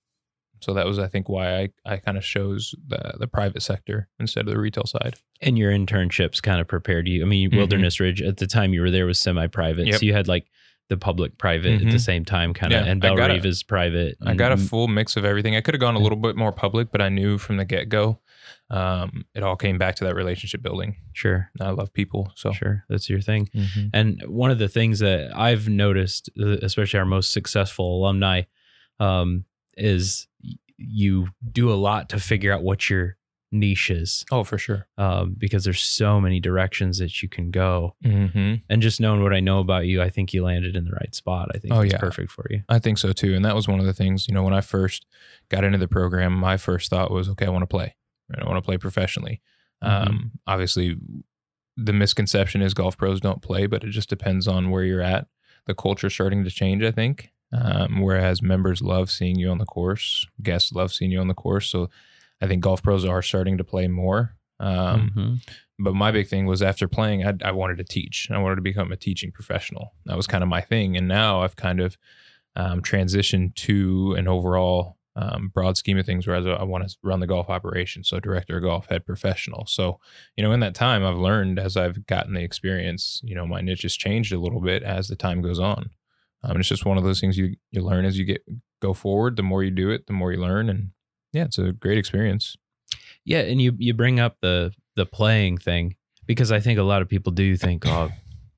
So 0.62 0.74
that 0.74 0.86
was, 0.86 1.00
I 1.00 1.08
think, 1.08 1.28
why 1.28 1.60
I, 1.64 1.70
I 1.86 1.98
kind 1.98 2.18
of 2.18 2.24
chose 2.24 2.74
the 2.88 3.16
the 3.20 3.28
private 3.28 3.62
sector 3.62 4.08
instead 4.20 4.48
of 4.48 4.54
the 4.54 4.60
retail 4.60 4.86
side. 4.86 5.16
And 5.42 5.58
your 5.58 5.72
internships 5.72 6.42
kind 6.42 6.62
of 6.62 6.68
prepared 6.68 7.08
you. 7.08 7.22
I 7.24 7.26
mean, 7.26 7.52
Mhm. 7.52 7.58
Wilderness 7.58 8.00
Ridge 8.00 8.22
at 8.22 8.38
the 8.38 8.48
time 8.48 8.74
you 8.74 8.82
were 8.82 8.92
there 8.92 9.06
was 9.06 9.20
semi-private, 9.20 9.88
Yep. 9.88 10.00
so 10.00 10.06
you 10.06 10.14
had 10.14 10.28
like 10.28 10.46
the 10.88 10.98
public 10.98 11.38
private 11.40 11.74
at 11.74 11.80
the 11.80 11.86
Mhm. 11.98 12.00
same 12.00 12.24
time, 12.26 12.54
kind 12.54 12.72
of. 12.72 12.86
Yeah, 12.86 12.92
and 12.92 13.04
I 13.04 13.08
Bell 13.10 13.18
got 13.18 13.32
Reeve 13.32 13.46
is 13.46 13.64
private. 13.64 14.18
I 14.22 14.36
got 14.36 14.52
a 14.52 14.58
full 14.58 14.88
mix 14.88 15.18
of 15.18 15.26
everything. 15.26 15.56
I 15.56 15.62
could 15.62 15.74
have 15.74 15.82
gone 15.82 15.96
a 15.96 16.00
little 16.00 16.18
bit 16.18 16.36
more 16.36 16.52
public, 16.52 16.92
but 16.92 17.02
I 17.02 17.10
knew 17.10 17.38
from 17.40 17.58
the 17.58 17.66
get 17.66 17.90
go, 17.90 18.20
um, 18.70 19.26
it 19.34 19.44
all 19.44 19.56
came 19.56 19.78
back 19.78 19.96
to 19.96 20.04
that 20.06 20.16
relationship 20.16 20.62
building. 20.62 20.96
sure, 21.14 21.50
I 21.62 21.70
love 21.72 21.94
people, 21.94 22.32
so 22.36 22.52
sure, 22.52 22.84
that's 22.90 23.10
your 23.10 23.22
thing. 23.22 23.50
Mhm. 23.56 23.90
And 23.94 24.22
one 24.28 24.52
of 24.52 24.60
the 24.60 24.68
things 24.68 25.00
that 25.00 25.36
I've 25.38 25.68
noticed, 25.70 26.30
uh, 26.40 26.58
especially 26.62 27.00
our 27.00 27.06
most 27.06 27.32
successful 27.32 28.00
alumni, 28.00 28.44
um, 29.00 29.46
is 29.78 30.28
you 30.78 31.28
do 31.52 31.72
a 31.72 31.76
lot 31.76 32.10
to 32.10 32.20
figure 32.20 32.52
out 32.54 32.64
what 32.64 32.90
your 32.90 33.18
niche 33.52 33.90
is, 33.90 34.26
oh 34.32 34.44
for 34.44 34.58
sure. 34.58 34.86
um, 34.98 35.34
because 35.38 35.64
there's 35.64 35.82
so 35.82 36.20
many 36.20 36.42
directions 36.42 36.98
that 36.98 37.22
you 37.24 37.30
can 37.30 37.52
go. 37.52 37.96
Mm-hmm. 38.04 38.56
And 38.70 38.82
just 38.82 39.00
knowing 39.00 39.24
what 39.24 39.34
I 39.34 39.40
know 39.40 39.60
about 39.60 39.86
you, 39.86 40.02
I 40.02 40.10
think 40.10 40.34
you 40.34 40.44
landed 40.44 40.76
in 40.76 40.84
the 40.84 40.92
right 40.92 41.16
spot. 41.16 41.50
I 41.56 41.60
think 41.60 41.74
Oh, 41.74 41.80
it's 41.82 41.94
yeah. 41.94 42.00
perfect 42.00 42.32
for 42.32 42.46
you. 42.50 42.64
I 42.68 42.80
think 42.80 42.98
so 42.98 43.14
too, 43.14 43.34
and 43.34 43.46
that 43.46 43.56
was 43.56 43.68
one 43.68 43.80
of 43.80 43.86
the 43.86 43.94
things. 43.94 44.28
You 44.28 44.34
know, 44.34 44.44
when 44.44 44.54
I 44.54 44.60
first 44.62 45.06
got 45.50 45.64
into 45.64 45.78
the 45.78 45.88
program, 45.88 46.34
my 46.34 46.58
first 46.58 46.90
thought 46.90 47.12
was, 47.12 47.30
okay, 47.30 47.46
I 47.46 47.50
want 47.50 47.62
to 47.64 47.68
play. 47.68 47.96
I 48.34 48.44
want 48.46 48.58
to 48.58 48.62
play 48.66 48.78
professionally. 48.78 49.42
Mhm. 49.84 50.08
Um, 50.08 50.32
obviously, 50.48 50.98
the 51.78 51.94
misconception 51.94 52.62
is 52.62 52.74
golf 52.74 52.98
pros 52.98 53.20
don't 53.20 53.42
play, 53.42 53.68
but 53.68 53.84
it 53.84 53.90
just 53.90 54.10
depends 54.10 54.48
on 54.48 54.70
where 54.72 54.84
you're 54.84 55.02
at. 55.02 55.28
The 55.66 55.76
culture's 55.76 56.14
starting 56.14 56.44
to 56.44 56.50
change, 56.50 56.84
I 56.84 56.92
think. 56.92 57.32
Um, 57.52 58.02
whereas 58.02 58.42
members 58.42 58.82
love 58.82 59.12
seeing 59.12 59.38
you 59.38 59.50
on 59.50 59.60
the 59.60 59.66
course, 59.66 60.26
guests 60.42 60.72
love 60.74 60.92
seeing 60.92 61.12
you 61.12 61.20
on 61.20 61.28
the 61.28 61.34
course. 61.34 61.68
So 61.70 61.90
I 62.42 62.48
think 62.48 62.64
golf 62.64 62.82
pros 62.84 63.06
are 63.06 63.22
starting 63.22 63.58
to 63.58 63.64
play 63.64 63.88
more. 63.88 64.36
Um, 64.60 65.12
Mhm. 65.16 65.56
but 65.80 65.94
my 65.94 66.12
big 66.12 66.28
thing 66.28 66.46
was 66.46 66.62
after 66.62 66.88
playing, 66.88 67.26
I, 67.26 67.34
I 67.44 67.52
wanted 67.52 67.78
to 67.78 67.84
teach. 67.84 68.30
I 68.32 68.38
wanted 68.40 68.56
to 68.56 68.62
become 68.62 68.92
a 68.92 68.98
teaching 68.98 69.32
professional. 69.32 69.94
That 70.06 70.18
was 70.18 70.28
kind 70.28 70.44
of 70.44 70.50
my 70.50 70.62
thing. 70.62 70.98
And 70.98 71.08
now 71.08 71.42
I've 71.44 71.56
kind 71.56 71.80
of 71.82 71.98
um, 72.58 72.82
transitioned 72.82 73.54
to 73.56 74.16
an 74.18 74.28
overall 74.30 74.98
um, 75.16 75.50
broad 75.54 75.78
scheme 75.78 75.98
of 75.98 76.06
things, 76.06 76.28
whereas 76.28 76.46
I 76.46 76.64
want 76.64 76.88
to 76.88 76.96
run 77.04 77.20
the 77.22 77.28
golf 77.28 77.50
operation. 77.50 78.04
So 78.04 78.20
director 78.20 78.58
of 78.58 78.64
golf, 78.64 78.88
head 78.90 79.06
professional. 79.06 79.66
So, 79.66 80.00
you 80.36 80.44
know, 80.44 80.52
in 80.52 80.60
that 80.60 80.76
time, 80.76 81.06
I've 81.06 81.18
learned 81.18 81.58
as 81.60 81.78
I've 81.78 82.06
gotten 82.06 82.34
the 82.34 82.42
experience, 82.44 83.22
you 83.24 83.34
know, 83.36 83.48
my 83.48 83.62
niche 83.62 83.84
has 83.84 83.96
changed 83.96 84.34
a 84.34 84.40
little 84.40 84.60
bit 84.62 84.84
as 84.84 85.08
the 85.08 85.16
time 85.16 85.42
goes 85.42 85.60
on. 85.60 85.90
Um, 86.44 86.60
it's 86.60 86.68
just 86.70 86.86
one 86.86 86.98
of 86.98 87.04
those 87.04 87.20
things 87.22 87.38
you, 87.38 87.56
you 87.72 87.82
learn 87.82 88.06
as 88.06 88.18
you 88.20 88.26
get 88.26 88.44
go 88.82 88.94
forward. 88.94 89.36
The 89.38 89.44
more 89.44 89.64
you 89.64 89.72
do 89.72 89.90
it, 89.90 90.06
the 90.08 90.14
more 90.14 90.32
you 90.34 90.40
learn. 90.42 90.70
And 90.70 90.92
yeah, 91.32 91.46
it's 91.46 91.58
a 91.58 91.72
great 91.72 91.98
experience. 91.98 92.56
Yeah, 93.24 93.40
and 93.40 93.60
you 93.62 93.74
you 93.80 93.94
bring 93.94 94.20
up 94.20 94.38
the 94.42 94.74
the 94.96 95.06
playing 95.06 95.58
thing 95.58 95.96
because 96.28 96.52
I 96.52 96.60
think 96.60 96.78
a 96.78 96.84
lot 96.84 97.02
of 97.02 97.10
people 97.10 97.32
do 97.32 97.56
think, 97.58 97.86
oh, 97.88 98.10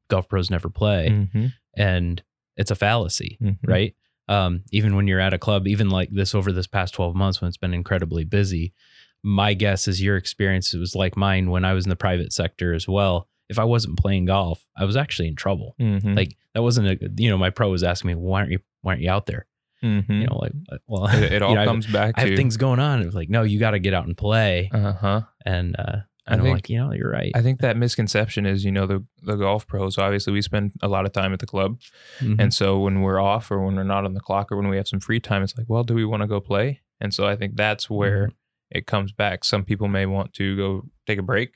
golf 0.10 0.28
pros 0.28 0.50
never 0.50 0.70
play, 0.70 1.08
Mm-hmm. 1.10 1.46
and 1.78 2.22
it's 2.58 2.72
a 2.72 2.76
fallacy, 2.76 3.38
Mhm. 3.42 3.58
right? 3.66 3.96
Um, 4.30 4.64
even 4.72 4.96
when 4.96 5.08
you're 5.08 5.20
at 5.20 5.34
a 5.34 5.38
club, 5.40 5.68
even 5.68 5.90
like 5.90 6.10
this 6.12 6.36
over 6.36 6.52
this 6.52 6.68
past 6.68 6.94
12 6.94 7.16
months 7.16 7.40
when 7.42 7.48
it's 7.48 7.58
been 7.58 7.74
incredibly 7.74 8.24
busy, 8.26 8.74
my 9.24 9.54
guess 9.54 9.88
is 9.88 10.02
your 10.02 10.18
experience 10.18 10.74
was 10.74 10.96
like 10.96 11.16
mine 11.18 11.50
when 11.50 11.64
I 11.66 11.74
was 11.74 11.86
in 11.86 11.90
the 11.90 11.96
private 11.96 12.34
sector 12.34 12.74
as 12.74 12.88
well. 12.88 13.28
If 13.50 13.58
I 13.60 13.64
wasn't 13.64 13.98
playing 13.98 14.26
golf, 14.26 14.66
I 14.78 14.84
was 14.84 14.98
actually 14.98 15.30
in 15.30 15.36
trouble. 15.36 15.76
Mhm. 15.80 16.16
Like 16.18 16.36
that 16.54 16.62
wasn't 16.62 16.88
a 16.88 16.98
you 17.18 17.30
know 17.30 17.38
my 17.38 17.50
pro 17.50 17.70
was 17.70 17.84
asking 17.84 18.10
me 18.10 18.16
why 18.16 18.40
aren't 18.42 18.52
you 18.52 18.60
why 18.82 18.92
aren't 18.92 19.02
you 19.02 19.10
out 19.10 19.26
there? 19.26 19.46
Mhm. 19.84 20.10
You 20.22 20.28
know 20.28 20.38
like 20.38 20.52
well 20.88 21.08
it, 21.08 21.32
it 21.32 21.42
all 21.44 21.50
you 21.52 21.56
know, 21.56 21.62
I- 21.62 21.66
comes 21.66 21.88
back 21.88 22.16
I 22.18 22.22
have 22.22 22.30
to 22.32 22.36
things 22.36 22.58
going 22.58 22.80
on. 22.82 23.02
It 23.02 23.06
was 23.06 23.16
like 23.16 23.30
no, 23.30 23.44
you 23.44 23.60
got 23.60 23.72
to 23.72 23.80
get 23.80 23.94
out 23.94 24.06
and 24.06 24.18
play. 24.18 24.70
Uh 24.74 24.92
huh. 24.94 25.22
And 25.46 25.76
uh, 25.80 25.84
I 25.90 26.02
and 26.28 26.42
I'm 26.42 26.46
think- 26.46 26.56
like 26.58 26.70
you 26.70 26.78
know 26.78 26.92
you're 26.94 27.10
right. 27.12 27.32
I 27.36 27.42
think 27.42 27.62
that 27.62 27.78
misconception 27.78 28.46
is, 28.46 28.64
you 28.66 28.72
know, 28.72 28.86
the 28.86 29.04
the 29.24 29.36
golf 29.36 29.66
pros. 29.68 29.98
Obviously, 29.98 30.34
we 30.34 30.42
spend 30.42 30.74
a 30.82 30.88
lot 30.88 31.06
of 31.06 31.12
time 31.14 31.34
at 31.34 31.40
the 31.40 31.46
club, 31.48 31.80
Mhm. 32.20 32.40
and 32.40 32.54
so 32.54 32.80
when 32.80 33.02
we're 33.02 33.20
off 33.20 33.50
or 33.52 33.64
when 33.64 33.76
we're 33.76 33.84
not 33.84 34.06
on 34.06 34.14
the 34.14 34.20
clock 34.20 34.52
or 34.52 34.58
when 34.58 34.68
we 34.68 34.78
have 34.78 34.88
some 34.88 35.00
free 35.00 35.20
time, 35.20 35.44
it's 35.44 35.58
like, 35.58 35.68
well, 35.70 35.84
do 35.84 35.94
we 35.96 36.06
want 36.06 36.22
to 36.22 36.28
go 36.28 36.40
play? 36.40 36.82
And 37.00 37.14
so 37.14 37.26
I 37.28 37.36
think 37.36 37.56
that's 37.56 37.90
where 37.90 38.32
it 38.72 38.86
comes 38.88 39.12
back. 39.12 39.44
Some 39.46 39.64
people 39.64 39.88
may 39.88 40.06
want 40.06 40.34
to 40.34 40.58
go 40.58 40.84
take 41.06 41.20
a 41.20 41.24
break, 41.24 41.54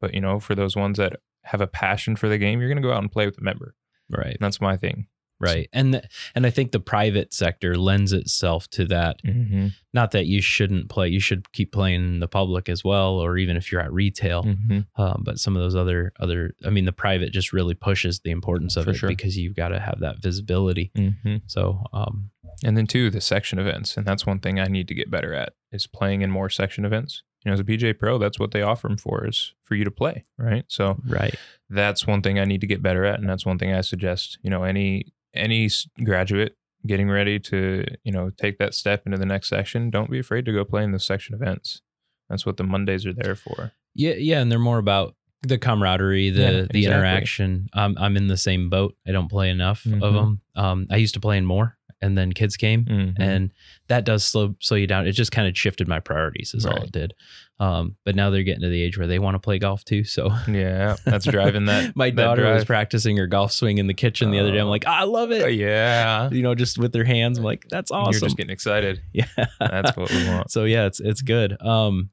but 0.00 0.14
you 0.14 0.20
know, 0.20 0.40
for 0.40 0.54
those 0.54 0.74
ones 0.76 0.98
that 0.98 1.20
have 1.42 1.60
a 1.60 1.66
passion 1.66 2.16
for 2.16 2.28
the 2.28 2.38
game, 2.38 2.60
you're 2.60 2.68
going 2.70 2.82
to 2.82 2.88
go 2.88 2.92
out 2.94 3.02
and 3.02 3.12
play 3.12 3.26
with 3.26 3.36
a 3.38 3.42
member. 3.42 3.74
right. 4.10 4.26
And 4.34 4.38
that's 4.40 4.60
my 4.60 4.76
thing. 4.76 5.06
Right. 5.40 5.68
And 5.72 5.92
th- 5.92 6.04
and 6.34 6.46
I 6.46 6.50
think 6.50 6.72
the 6.72 6.80
private 6.80 7.34
sector 7.34 7.76
lends 7.76 8.12
itself 8.12 8.68
to 8.70 8.84
that. 8.86 9.22
Mm-hmm. 9.24 9.68
Not 9.92 10.12
that 10.12 10.26
you 10.26 10.40
shouldn't 10.40 10.88
play, 10.88 11.08
you 11.08 11.20
should 11.20 11.50
keep 11.52 11.72
playing 11.72 12.02
in 12.04 12.20
the 12.20 12.28
public 12.28 12.68
as 12.68 12.82
well, 12.84 13.14
or 13.18 13.36
even 13.36 13.56
if 13.56 13.70
you're 13.70 13.80
at 13.80 13.92
retail. 13.92 14.44
Mm-hmm. 14.44 15.00
Um, 15.00 15.22
but 15.24 15.38
some 15.38 15.56
of 15.56 15.62
those 15.62 15.76
other 15.76 16.12
other, 16.20 16.54
I 16.64 16.70
mean, 16.70 16.84
the 16.84 16.92
private 16.92 17.32
just 17.32 17.52
really 17.52 17.74
pushes 17.74 18.20
the 18.20 18.30
importance 18.30 18.76
of 18.76 18.84
For 18.84 18.90
it 18.90 18.96
sure. 18.96 19.08
because 19.08 19.36
you've 19.36 19.56
got 19.56 19.68
to 19.68 19.80
have 19.80 20.00
that 20.00 20.22
visibility. 20.22 20.90
Mm-hmm. 20.96 21.36
So, 21.46 21.80
um, 21.92 22.30
And 22.62 22.76
then 22.76 22.86
too 22.86 23.10
the 23.10 23.20
section 23.20 23.58
events, 23.58 23.96
and 23.96 24.06
that's 24.06 24.24
one 24.26 24.38
thing 24.38 24.58
I 24.60 24.66
need 24.66 24.88
to 24.88 24.94
get 24.94 25.10
better 25.10 25.34
at 25.34 25.54
is 25.72 25.86
playing 25.86 26.22
in 26.22 26.30
more 26.30 26.48
section 26.48 26.84
events. 26.84 27.22
You 27.44 27.50
know, 27.50 27.54
as 27.54 27.60
a 27.60 27.64
PGA 27.64 27.98
Pro, 27.98 28.16
that's 28.16 28.38
what 28.38 28.52
they 28.52 28.62
offer 28.62 28.88
them 28.88 28.96
for 28.96 29.26
is 29.26 29.52
for 29.64 29.74
you 29.74 29.84
to 29.84 29.90
play, 29.90 30.24
right? 30.38 30.64
So 30.68 30.96
right, 31.06 31.34
that's 31.68 32.06
one 32.06 32.22
thing 32.22 32.38
I 32.38 32.46
need 32.46 32.62
to 32.62 32.66
get 32.66 32.82
better 32.82 33.04
at, 33.04 33.20
and 33.20 33.28
that's 33.28 33.44
one 33.44 33.58
thing 33.58 33.72
I 33.74 33.82
suggest. 33.82 34.38
You 34.42 34.48
know, 34.48 34.62
any 34.62 35.12
any 35.34 35.68
graduate 36.02 36.56
getting 36.86 37.08
ready 37.08 37.38
to 37.40 37.84
you 38.04 38.12
know 38.12 38.30
take 38.30 38.58
that 38.58 38.74
step 38.74 39.02
into 39.06 39.18
the 39.18 39.26
next 39.26 39.48
section, 39.48 39.90
don't 39.90 40.10
be 40.10 40.18
afraid 40.18 40.44
to 40.46 40.52
go 40.52 40.64
play 40.64 40.84
in 40.84 40.92
the 40.92 40.98
section 40.98 41.34
events. 41.34 41.80
That's 42.28 42.44
what 42.46 42.56
the 42.56 42.64
Mondays 42.64 43.06
are 43.06 43.12
there 43.12 43.34
for. 43.34 43.72
yeah, 43.94 44.14
yeah, 44.14 44.40
and 44.40 44.50
they're 44.50 44.58
more 44.58 44.78
about 44.78 45.14
the 45.42 45.58
camaraderie, 45.58 46.30
the 46.30 46.40
Yeah, 46.40 46.50
the 46.50 46.58
exactly. 46.62 46.84
interaction. 46.86 47.68
I'm 47.74 47.96
I'm 47.98 48.16
in 48.16 48.28
the 48.28 48.36
same 48.36 48.70
boat. 48.70 48.96
I 49.06 49.12
don't 49.12 49.28
play 49.28 49.50
enough 49.50 49.84
of 49.86 49.92
Mhm. 49.92 50.00
them. 50.14 50.40
Um, 50.56 50.86
I 50.90 50.96
used 50.96 51.14
to 51.14 51.20
play 51.20 51.36
in 51.38 51.44
more, 51.46 51.76
and 52.04 52.16
then 52.18 52.32
kids 52.32 52.56
came, 52.56 52.84
Mhm. 52.84 53.14
and 53.18 53.52
that 53.88 54.04
does 54.04 54.24
slow 54.24 54.54
slow 54.60 54.76
you 54.76 54.86
down. 54.86 55.06
It 55.06 55.12
just 55.12 55.32
kind 55.32 55.48
of 55.48 55.56
shifted 55.56 55.88
my 55.88 56.00
priorities, 56.00 56.52
is 56.54 56.66
all 56.66 56.82
it 56.82 56.92
did. 56.92 57.14
Um, 57.60 57.96
but 58.04 58.14
now 58.16 58.30
they're 58.30 58.42
getting 58.42 58.62
to 58.62 58.68
the 58.68 58.82
age 58.82 58.98
where 58.98 59.06
they 59.06 59.18
want 59.18 59.36
to 59.36 59.38
play 59.38 59.58
golf 59.58 59.84
too. 59.84 60.04
So 60.04 60.28
yeah, 60.48 60.96
that's 61.04 61.24
driving 61.24 61.66
that. 61.66 61.94
my 61.96 62.10
that 62.10 62.16
daughter 62.16 62.52
was 62.52 62.64
practicing 62.64 63.16
her 63.16 63.26
golf 63.26 63.52
swing 63.52 63.78
in 63.78 63.86
the 63.86 63.94
kitchen 63.94 64.30
the 64.30 64.38
other 64.40 64.50
day. 64.52 64.58
I'm 64.58 64.66
Oh. 64.66 64.70
like, 64.70 64.86
I 64.86 65.04
love 65.04 65.30
it. 65.32 65.54
yeah, 65.54 66.28
You 66.30 66.42
know, 66.42 66.54
just 66.54 66.78
with 66.78 66.92
their 66.92 67.04
hands. 67.04 67.38
I'm 67.38 67.44
like, 67.44 67.64
that's 67.70 67.90
awesome. 67.90 68.12
you're 68.12 68.20
just 68.20 68.36
getting 68.36 68.52
excited. 68.52 69.00
yeah, 69.12 69.26
That's 69.60 69.96
what 69.96 70.10
we 70.10 70.28
want. 70.28 70.50
so 70.50 70.64
yeah, 70.64 70.86
it's 70.86 71.00
it's 71.00 71.22
good. 71.22 71.56
Um, 71.62 72.10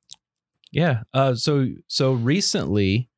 yeah. 0.72 1.04
Uh, 1.14 1.36
so 1.36 1.68
so 1.88 2.14
recently, 2.14 3.10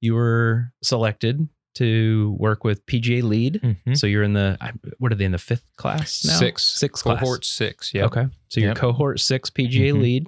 you 0.00 0.14
were 0.14 0.72
selected 0.82 1.48
to 1.76 2.36
work 2.38 2.64
with 2.64 2.84
PGA 2.86 3.22
Lead. 3.22 3.60
Mhm. 3.62 3.96
So 3.96 4.06
you're 4.06 4.22
in 4.22 4.32
the 4.34 4.56
what 4.98 5.12
are 5.12 5.14
they 5.14 5.24
in 5.24 5.32
the 5.32 5.38
fifth 5.38 5.64
class 5.76 6.24
now? 6.24 6.34
Six, 6.38 6.62
six 6.64 7.02
class. 7.02 7.20
cohort 7.20 7.44
six. 7.44 7.92
Yeah. 7.94 8.04
Okay. 8.06 8.26
So 8.48 8.60
you're 8.60 8.70
Yep. 8.70 8.76
cohort 8.78 9.20
six 9.20 9.50
PGA 9.50 9.92
Mhm. 9.92 10.00
lead. 10.02 10.26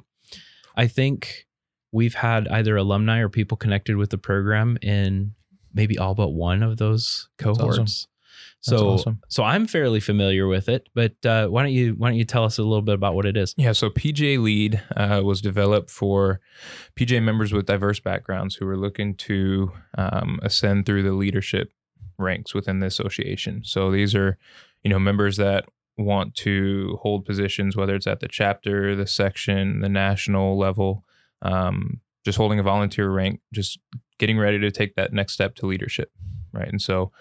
I 0.77 0.87
think 0.87 1.47
we've 1.93 2.15
had 2.15 2.47
either 2.49 2.77
alumni 2.77 3.19
or 3.19 3.29
people 3.29 3.57
connected 3.57 3.97
with 3.97 4.11
the 4.11 4.19
program 4.19 4.79
in 4.83 5.33
maybe 5.75 5.99
all 5.99 6.15
but 6.15 6.29
one 6.31 6.63
of 6.63 6.77
those 6.77 7.29
cohorts. 7.39 7.79
awesome. 7.79 8.11
So 8.61 8.91
awesome. 8.91 9.21
so 9.29 9.45
I'm 9.45 9.67
fairly 9.67 10.01
familiar 10.01 10.49
with 10.49 10.69
it, 10.69 10.89
but 10.95 11.15
uh, 11.25 11.47
why 11.47 11.63
don't 11.63 11.73
you 11.73 11.95
why 11.97 12.09
don't 12.09 12.19
you 12.19 12.25
tell 12.25 12.45
us 12.45 12.59
a 12.59 12.63
little 12.63 12.83
bit 12.83 12.97
about 12.97 13.15
what 13.15 13.25
it 13.25 13.37
is? 13.37 13.55
Yeah, 13.57 13.73
so 13.73 13.89
PGA 13.89 14.43
Lead 14.43 14.83
uh, 14.97 15.21
was 15.25 15.41
developed 15.41 15.91
for 15.91 16.41
PGA 16.97 17.23
members 17.23 17.53
with 17.53 17.67
diverse 17.67 18.01
backgrounds 18.01 18.57
who 18.57 18.67
are 18.67 18.77
looking 18.77 19.15
to 19.17 19.71
um, 19.97 20.41
ascend 20.43 20.87
through 20.87 21.05
the 21.05 21.13
leadership 21.13 21.73
ranks 22.19 22.53
within 22.53 22.81
the 22.81 22.87
association. 22.87 23.63
So 23.65 23.93
these 23.93 24.15
are, 24.15 24.37
you 24.83 24.91
know, 24.91 24.99
members 24.99 25.37
that 25.37 25.67
want 25.97 26.35
to 26.37 26.99
hold 27.01 27.25
positions, 27.25 27.77
whether 27.77 27.95
it's 27.95 28.07
at 28.07 28.21
the 28.21 28.29
chapter, 28.29 28.97
the 28.97 29.07
section, 29.07 29.81
the 29.81 29.89
national 29.89 30.59
level, 30.59 31.05
um, 31.43 32.01
just 32.25 32.39
holding 32.39 32.59
a 32.59 32.65
volunteer 32.65 33.11
rank, 33.11 33.41
just 33.53 33.79
getting 34.19 34.39
ready 34.39 34.59
to 34.59 34.71
take 34.71 34.97
that 34.97 35.13
next 35.13 35.33
step 35.33 35.55
to 35.57 35.67
leadership, 35.67 36.11
right? 36.53 36.69
And 36.69 36.83
so 36.83 37.13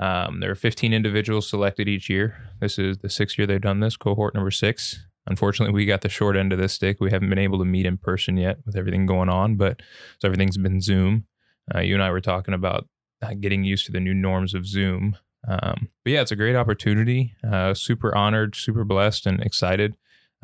um, 0.00 0.40
there 0.40 0.50
are 0.50 0.56
15 0.56 0.92
individuals 0.92 1.48
selected 1.48 1.86
each 1.86 2.08
year. 2.08 2.50
This 2.60 2.78
is 2.78 2.98
the 2.98 3.10
sixth 3.10 3.38
year 3.38 3.46
they've 3.46 3.60
done 3.60 3.80
this, 3.80 3.96
cohort 3.96 4.34
number 4.34 4.50
six. 4.50 5.06
Unfortunately, 5.26 5.74
we 5.74 5.84
got 5.84 6.00
the 6.00 6.08
short 6.08 6.36
end 6.36 6.52
of 6.52 6.58
this 6.58 6.72
stick. 6.72 6.96
We 7.00 7.10
haven't 7.10 7.28
been 7.28 7.38
able 7.38 7.58
to 7.58 7.64
meet 7.64 7.86
in 7.86 7.98
person 7.98 8.38
yet 8.38 8.58
with 8.64 8.76
everything 8.76 9.04
going 9.04 9.28
on, 9.28 9.56
but 9.56 9.80
so 10.18 10.26
everything's 10.26 10.56
been 10.56 10.80
Zoom. 10.80 11.26
Uh, 11.72 11.80
you 11.80 11.94
and 11.94 12.02
I 12.02 12.10
were 12.10 12.22
talking 12.22 12.54
about 12.54 12.88
uh, 13.22 13.34
getting 13.38 13.62
used 13.62 13.86
to 13.86 13.92
the 13.92 14.00
new 14.00 14.14
norms 14.14 14.54
of 14.54 14.66
Zoom. 14.66 15.16
Um, 15.46 15.88
but 16.02 16.12
yeah, 16.12 16.22
it's 16.22 16.32
a 16.32 16.36
great 16.36 16.56
opportunity. 16.56 17.34
Uh, 17.48 17.74
super 17.74 18.14
honored, 18.14 18.56
super 18.56 18.84
blessed, 18.84 19.26
and 19.26 19.40
excited. 19.40 19.96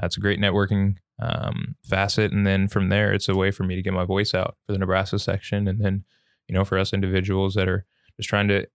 It's 0.02 0.18
a 0.18 0.20
great 0.20 0.38
networking 0.38 0.96
um, 1.18 1.76
facet, 1.82 2.32
and 2.32 2.46
then 2.46 2.68
from 2.68 2.90
there, 2.90 3.14
it's 3.14 3.28
a 3.28 3.34
way 3.34 3.50
for 3.50 3.64
me 3.64 3.76
to 3.76 3.82
get 3.82 3.94
my 3.94 4.04
voice 4.04 4.34
out 4.34 4.56
for 4.66 4.72
the 4.72 4.78
Nebraska 4.78 5.18
section, 5.18 5.66
and 5.66 5.80
then 5.80 6.04
you 6.48 6.54
know 6.54 6.64
for 6.64 6.78
us 6.78 6.92
individuals 6.92 7.54
that 7.54 7.68
are 7.68 7.86
just 8.18 8.28
trying 8.28 8.48
to, 8.48 8.66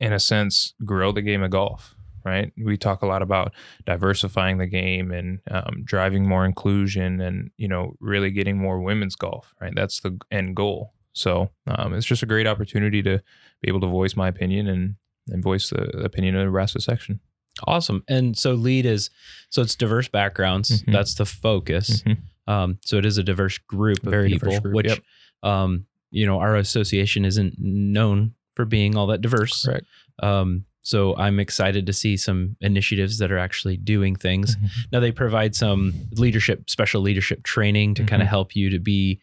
in 0.00 0.12
a 0.12 0.18
sense, 0.20 0.74
grow 0.84 1.12
the 1.12 1.22
game 1.22 1.42
of 1.42 1.50
golf. 1.50 1.94
Right? 2.24 2.52
We 2.62 2.76
talk 2.76 3.00
a 3.00 3.06
lot 3.06 3.22
about 3.22 3.54
diversifying 3.86 4.58
the 4.58 4.66
game 4.66 5.12
and 5.12 5.38
um, 5.50 5.82
driving 5.84 6.26
more 6.28 6.44
inclusion, 6.44 7.20
and 7.20 7.50
you 7.56 7.68
know, 7.68 7.94
really 8.00 8.30
getting 8.30 8.58
more 8.58 8.80
women's 8.80 9.16
golf. 9.16 9.54
Right? 9.60 9.72
That's 9.74 10.00
the 10.00 10.18
end 10.30 10.54
goal. 10.56 10.92
So 11.14 11.50
um, 11.66 11.94
it's 11.94 12.06
just 12.06 12.22
a 12.22 12.26
great 12.26 12.46
opportunity 12.46 13.02
to 13.02 13.22
be 13.62 13.68
able 13.68 13.80
to 13.80 13.86
voice 13.86 14.14
my 14.14 14.28
opinion 14.28 14.68
and 14.68 14.96
and 15.30 15.42
voice 15.42 15.70
the 15.70 15.82
opinion 16.04 16.34
of 16.34 16.40
the 16.40 16.44
Nebraska 16.46 16.80
section. 16.80 17.20
Awesome. 17.66 18.04
And 18.08 18.36
so 18.36 18.54
lead 18.54 18.86
is 18.86 19.10
so 19.50 19.62
it's 19.62 19.74
diverse 19.74 20.08
backgrounds. 20.08 20.82
Mhm. 20.82 20.92
That's 20.92 21.14
the 21.14 21.26
focus. 21.26 22.02
Mhm. 22.02 22.18
Um, 22.46 22.78
so 22.84 22.96
it 22.96 23.04
is 23.04 23.18
a 23.18 23.22
diverse 23.22 23.58
group 23.58 24.02
of 24.04 24.10
Very 24.10 24.28
people, 24.30 24.58
group, 24.60 24.74
which 24.74 24.86
yep. 24.88 24.98
um, 25.42 25.86
you 26.10 26.24
know, 26.24 26.38
our 26.40 26.56
association 26.56 27.24
isn't 27.24 27.56
known 27.58 28.34
for 28.58 28.64
being 28.64 28.96
all 28.96 29.06
that 29.06 29.20
diverse. 29.20 29.64
Correct. 29.64 29.86
Um, 30.20 30.64
so 30.82 31.16
I'm 31.16 31.38
excited 31.38 31.86
to 31.86 31.92
see 31.92 32.16
some 32.16 32.56
initiatives 32.60 33.18
that 33.18 33.30
are 33.30 33.38
actually 33.38 33.76
doing 33.76 34.16
things. 34.16 34.56
Now 34.90 34.98
they 34.98 35.12
provide 35.12 35.54
some 35.54 35.94
leadership, 36.16 36.68
special 36.68 37.00
leadership 37.02 37.44
training 37.44 37.94
to 37.94 38.04
kind 38.04 38.20
of 38.20 38.26
help 38.26 38.56
you 38.56 38.68
to 38.70 38.80
be, 38.80 39.20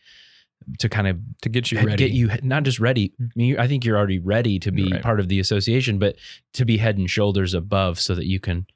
to 0.79 0.87
kind 0.87 1.07
of 1.07 1.19
To 1.41 1.49
get 1.49 1.69
you 1.73 1.79
ready. 1.81 1.97
get 1.97 2.11
you 2.11 2.29
not 2.43 2.63
just 2.63 2.79
ready. 2.79 3.11
I 3.19 3.25
mean, 3.35 3.59
I 3.59 3.67
think 3.67 3.83
you're 3.83 3.97
already 3.97 4.19
ready 4.19 4.57
to 4.59 4.71
be 4.71 4.89
Right. 4.89 5.01
part 5.01 5.19
of 5.19 5.27
the 5.27 5.41
association, 5.41 5.99
but 5.99 6.15
to 6.53 6.63
be 6.63 6.77
head 6.77 6.97
and 6.97 7.09
shoulders 7.09 7.53
above 7.53 7.99
so 7.99 8.15
that 8.15 8.25
you 8.25 8.39
can 8.39 8.67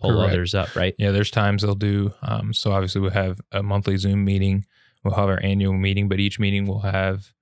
pull 0.00 0.10
Correct. 0.10 0.32
others 0.34 0.54
up. 0.54 0.76
Right. 0.76 0.94
Yeah, 0.98 1.10
there's 1.12 1.30
times 1.30 1.62
they'll 1.62 1.74
do. 1.74 2.12
Um, 2.20 2.52
so 2.52 2.72
obviously 2.72 3.00
we'll 3.00 3.12
have 3.12 3.40
a 3.50 3.62
monthly 3.62 3.96
Zoom 3.96 4.26
meeting. 4.26 4.66
We'll 5.04 5.14
have 5.14 5.28
our 5.30 5.40
annual 5.42 5.72
meeting, 5.72 6.08
but 6.08 6.20
each 6.20 6.38
meeting 6.38 6.66
will 6.66 6.80
have, 6.80 7.32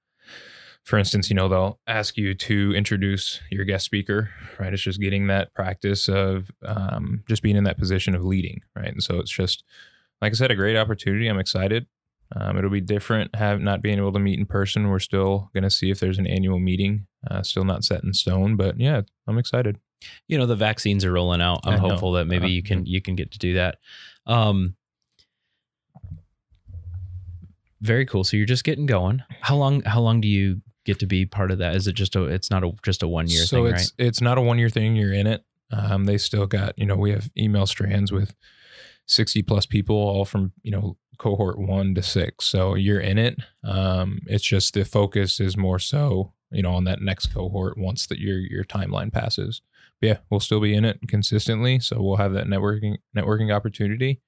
for 0.85 0.99
instance, 0.99 1.31
you 1.31 1.37
know, 1.37 1.49
they'll 1.49 1.79
ask 1.87 2.17
you 2.17 2.35
to 2.35 2.73
introduce 2.75 3.41
your 3.51 3.65
guest 3.65 3.85
speaker, 3.85 4.31
right? 4.59 4.73
It's 4.73 4.83
just 4.83 5.01
getting 5.01 5.27
that 5.29 5.55
practice 5.55 6.09
of 6.09 6.51
um, 6.65 7.23
just 7.29 7.43
being 7.43 7.57
in 7.57 7.65
that 7.65 7.79
position 7.79 8.15
of 8.15 8.25
leading, 8.25 8.63
right? 8.75 8.89
And 8.89 9.03
so 9.03 9.19
it's 9.19 9.31
just, 9.31 9.63
like 10.21 10.33
I 10.33 10.35
said, 10.35 10.51
a 10.51 10.57
great 10.57 10.77
opportunity. 10.77 11.29
I'm 11.29 11.39
excited. 11.39 11.87
Um, 12.35 12.57
it'll 12.57 12.71
be 12.71 12.81
different. 12.81 13.35
Have 13.35 13.61
not 13.61 13.83
being 13.83 13.99
able 13.99 14.13
to 14.13 14.19
meet 14.19 14.39
in 14.39 14.47
person. 14.47 14.89
We're 14.89 15.01
still 15.01 15.51
going 15.53 15.65
to 15.65 15.71
see 15.71 15.91
if 15.91 16.01
there's 16.01 16.19
an 16.19 16.27
annual 16.27 16.59
meeting. 16.61 17.07
Uh, 17.29 17.43
still 17.43 17.65
not 17.65 17.85
set 17.85 18.05
in 18.05 18.13
stone, 18.15 18.57
but 18.57 18.79
yeah, 18.79 19.03
I'm 19.27 19.39
excited. 19.39 19.79
You 20.29 20.39
know, 20.39 20.47
the 20.47 20.57
vaccines 20.57 21.05
are 21.05 21.13
rolling 21.13 21.43
out. 21.43 21.61
I'm 21.65 21.79
hopeful 21.79 22.13
that 22.13 22.27
maybe 22.27 22.47
Uh, 22.47 22.49
you 22.51 22.63
can 22.63 22.87
you 22.87 23.03
can 23.03 23.17
get 23.17 23.33
to 23.33 23.39
do 23.39 23.55
that. 23.55 23.79
Um, 24.27 24.77
very 27.83 28.07
cool. 28.07 28.25
So 28.25 28.37
you're 28.37 28.47
just 28.47 28.65
getting 28.65 28.87
going. 28.87 29.23
How 29.41 29.57
long? 29.57 29.83
How 29.83 30.01
long 30.01 30.21
do 30.21 30.29
you 30.29 30.63
get 30.85 30.99
to 31.01 31.07
be 31.07 31.27
part 31.27 31.51
of 31.51 31.59
that? 31.59 31.75
Is 31.75 31.87
it 31.87 31.93
just 31.95 32.17
a? 32.17 32.25
It's 32.25 32.51
not 32.51 32.65
a 32.65 32.73
just 32.83 33.03
a 33.03 33.09
one 33.09 33.29
year 33.29 33.45
so 33.45 33.65
thing, 33.65 33.75
it's 33.75 33.83
right? 33.99 34.07
it's 34.07 34.21
not 34.21 34.39
a 34.39 34.43
one 34.43 34.59
year 34.59 34.71
thing. 34.71 34.97
You're 34.97 35.13
in 35.13 35.27
it. 35.27 35.45
Um, 35.73 36.05
they 36.05 36.19
still 36.19 36.47
got 36.47 36.79
you 36.79 36.87
know 36.87 36.97
we 36.97 37.11
have 37.13 37.31
email 37.37 37.67
strands 37.67 38.13
with 38.13 38.35
sixty 39.07 39.43
plus 39.43 39.67
people, 39.67 39.97
all 39.97 40.25
from 40.25 40.53
you 40.63 40.71
know 40.71 40.97
cohort 41.19 41.59
one 41.59 41.95
to 41.95 42.03
six. 42.03 42.47
So 42.47 42.75
you're 42.75 43.01
in 43.01 43.19
it. 43.19 43.39
Um, 43.63 44.21
it's 44.27 44.45
just 44.45 44.75
the 44.75 44.85
focus 44.85 45.39
is 45.39 45.57
more 45.57 45.79
so, 45.79 46.33
you 46.51 46.63
know, 46.63 46.73
on 46.73 46.85
that 46.85 47.03
next 47.03 47.27
cohort 47.27 47.77
once 47.77 48.07
that 48.07 48.19
your 48.19 48.39
your 48.39 48.65
timeline 48.65 49.13
passes. 49.13 49.61
But 50.01 50.07
yeah, 50.07 50.17
we'll 50.31 50.41
still 50.41 50.61
be 50.61 50.75
in 50.75 50.85
it 50.87 50.99
consistently. 51.09 51.79
So 51.79 52.01
we'll 52.01 52.17
have 52.17 52.33
that 52.33 52.47
networking 52.47 52.97
networking 53.17 53.55
opportunity. 53.55 54.23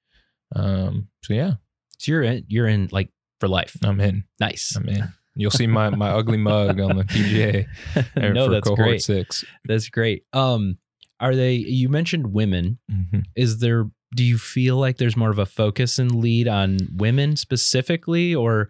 Um, 0.55 1.07
so 1.23 1.33
yeah, 1.33 1.53
So 1.97 2.11
you're 2.11 2.21
in 2.23 2.45
you're 2.47 2.67
in 2.67 2.89
like 2.91 3.09
for 3.39 3.47
life. 3.47 3.75
I'm 3.83 3.99
in. 3.99 4.25
Nice. 4.39 4.75
I'm 4.75 4.87
in. 4.87 5.11
You'll 5.35 5.51
see 5.51 5.67
my 5.67 5.89
my 5.89 6.09
ugly 6.09 6.37
mug 6.37 6.79
on 6.79 6.97
the 6.97 7.03
PGA 7.03 7.65
no, 8.33 8.45
for 8.45 8.51
that's 8.51 8.67
cohort 8.67 8.77
great. 8.87 9.01
six. 9.01 9.43
That's 9.65 9.89
great. 9.89 10.25
Um, 10.33 10.77
are 11.19 11.35
they? 11.35 11.53
You 11.53 11.89
mentioned 11.89 12.33
women. 12.33 12.79
Mhm. 12.91 13.23
Is 13.35 13.59
there? 13.59 13.85
Do 14.15 14.23
you 14.23 14.37
feel 14.37 14.77
like 14.77 14.97
there's 14.97 15.17
more 15.17 15.31
of 15.31 15.39
a 15.39 15.45
focus 15.45 15.97
and 15.97 16.13
lead 16.19 16.47
on 16.47 16.77
women 16.95 17.35
specifically, 17.35 18.35
or 18.35 18.69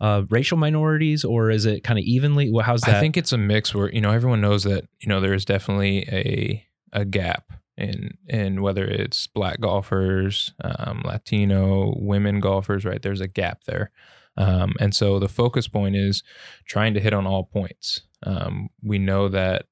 uh, 0.00 0.22
racial 0.30 0.56
minorities, 0.56 1.24
or 1.24 1.50
is 1.50 1.66
it 1.66 1.84
kind 1.84 1.98
of 1.98 2.04
evenly? 2.04 2.50
Well, 2.50 2.64
how's 2.64 2.80
that? 2.82 2.96
I 2.96 3.00
think 3.00 3.16
it's 3.16 3.32
a 3.32 3.38
mix 3.38 3.74
where 3.74 3.92
you 3.92 4.00
know 4.00 4.10
everyone 4.10 4.40
knows 4.40 4.64
that 4.64 4.86
you 5.00 5.08
know 5.08 5.20
there 5.20 5.34
is 5.34 5.44
definitely 5.44 6.04
a 6.10 6.64
a 6.92 7.04
gap 7.04 7.52
in 7.76 8.16
in 8.28 8.62
whether 8.62 8.84
it's 8.84 9.26
black 9.26 9.60
golfers, 9.60 10.52
um, 10.64 11.02
Latino 11.04 11.94
women 11.98 12.40
golfers, 12.40 12.84
right? 12.84 13.02
There's 13.02 13.20
a 13.20 13.28
gap 13.28 13.64
there, 13.64 13.90
um, 14.38 14.74
and 14.80 14.94
so 14.94 15.18
the 15.18 15.28
focus 15.28 15.68
point 15.68 15.96
is 15.96 16.22
trying 16.64 16.94
to 16.94 17.00
hit 17.00 17.12
on 17.12 17.26
all 17.26 17.44
points. 17.44 18.02
Um, 18.22 18.70
we 18.82 18.98
know 18.98 19.28
that 19.28 19.66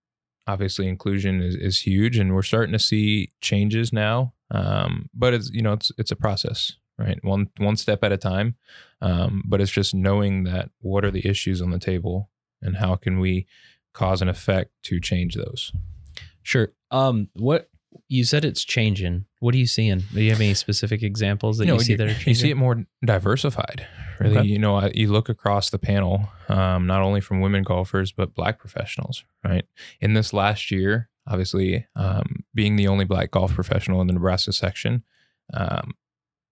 obviously 0.46 0.88
inclusion 0.88 1.40
is, 1.40 1.54
is 1.54 1.78
huge, 1.78 2.18
and 2.18 2.34
we're 2.34 2.42
starting 2.42 2.72
to 2.72 2.78
see 2.78 3.30
changes 3.40 3.92
now. 3.92 4.34
Um, 4.50 5.08
but 5.14 5.34
it's 5.34 5.50
you 5.50 5.62
know 5.62 5.72
it's 5.72 5.92
it's 5.98 6.10
a 6.10 6.16
process, 6.16 6.72
right? 6.98 7.18
One 7.24 7.48
one 7.58 7.76
step 7.76 8.02
at 8.04 8.12
a 8.12 8.16
time. 8.16 8.56
Um, 9.00 9.42
but 9.46 9.60
it's 9.60 9.70
just 9.70 9.94
knowing 9.94 10.44
that 10.44 10.70
what 10.80 11.04
are 11.04 11.10
the 11.10 11.26
issues 11.26 11.62
on 11.62 11.70
the 11.70 11.78
table 11.78 12.30
and 12.62 12.76
how 12.76 12.96
can 12.96 13.20
we 13.20 13.46
cause 13.92 14.20
an 14.20 14.28
effect 14.28 14.70
to 14.84 15.00
change 15.00 15.34
those. 15.34 15.72
sure. 16.42 16.72
Um, 16.90 17.28
what 17.34 17.68
you 18.08 18.24
said 18.24 18.44
it's 18.44 18.64
changing. 18.64 19.24
What 19.40 19.54
are 19.54 19.58
you 19.58 19.66
seeing? 19.66 20.02
Do 20.12 20.22
you 20.22 20.30
have 20.30 20.40
any 20.40 20.54
specific 20.54 21.02
examples 21.02 21.58
that 21.58 21.66
you, 21.66 21.78
see 21.80 21.94
that 21.96 22.04
are 22.06 22.12
changing? 22.12 22.28
you 22.28 22.34
see 22.34 22.50
it 22.50 22.56
more 22.56 22.84
diversified. 23.04 23.86
Really, 24.20 24.38
Okay. 24.38 24.48
you 24.48 24.58
know, 24.58 24.76
I- 24.76 24.92
you 24.94 25.10
look 25.12 25.28
across 25.28 25.70
the 25.70 25.78
panel, 25.78 26.28
um, 26.48 26.86
not 26.86 27.02
only 27.02 27.20
from 27.20 27.40
women 27.40 27.62
golfers 27.62 28.12
but 28.12 28.34
black 28.34 28.58
professionals. 28.58 29.24
Right 29.44 29.64
in 30.00 30.14
this 30.14 30.32
last 30.32 30.70
year, 30.70 31.08
obviously, 31.26 31.86
um, 31.96 32.44
being 32.54 32.76
the 32.76 32.88
only 32.88 33.04
black 33.04 33.30
golf 33.30 33.52
professional 33.54 34.00
in 34.00 34.06
the 34.06 34.12
Nebraska 34.14 34.52
section, 34.52 35.02
um, 35.52 35.92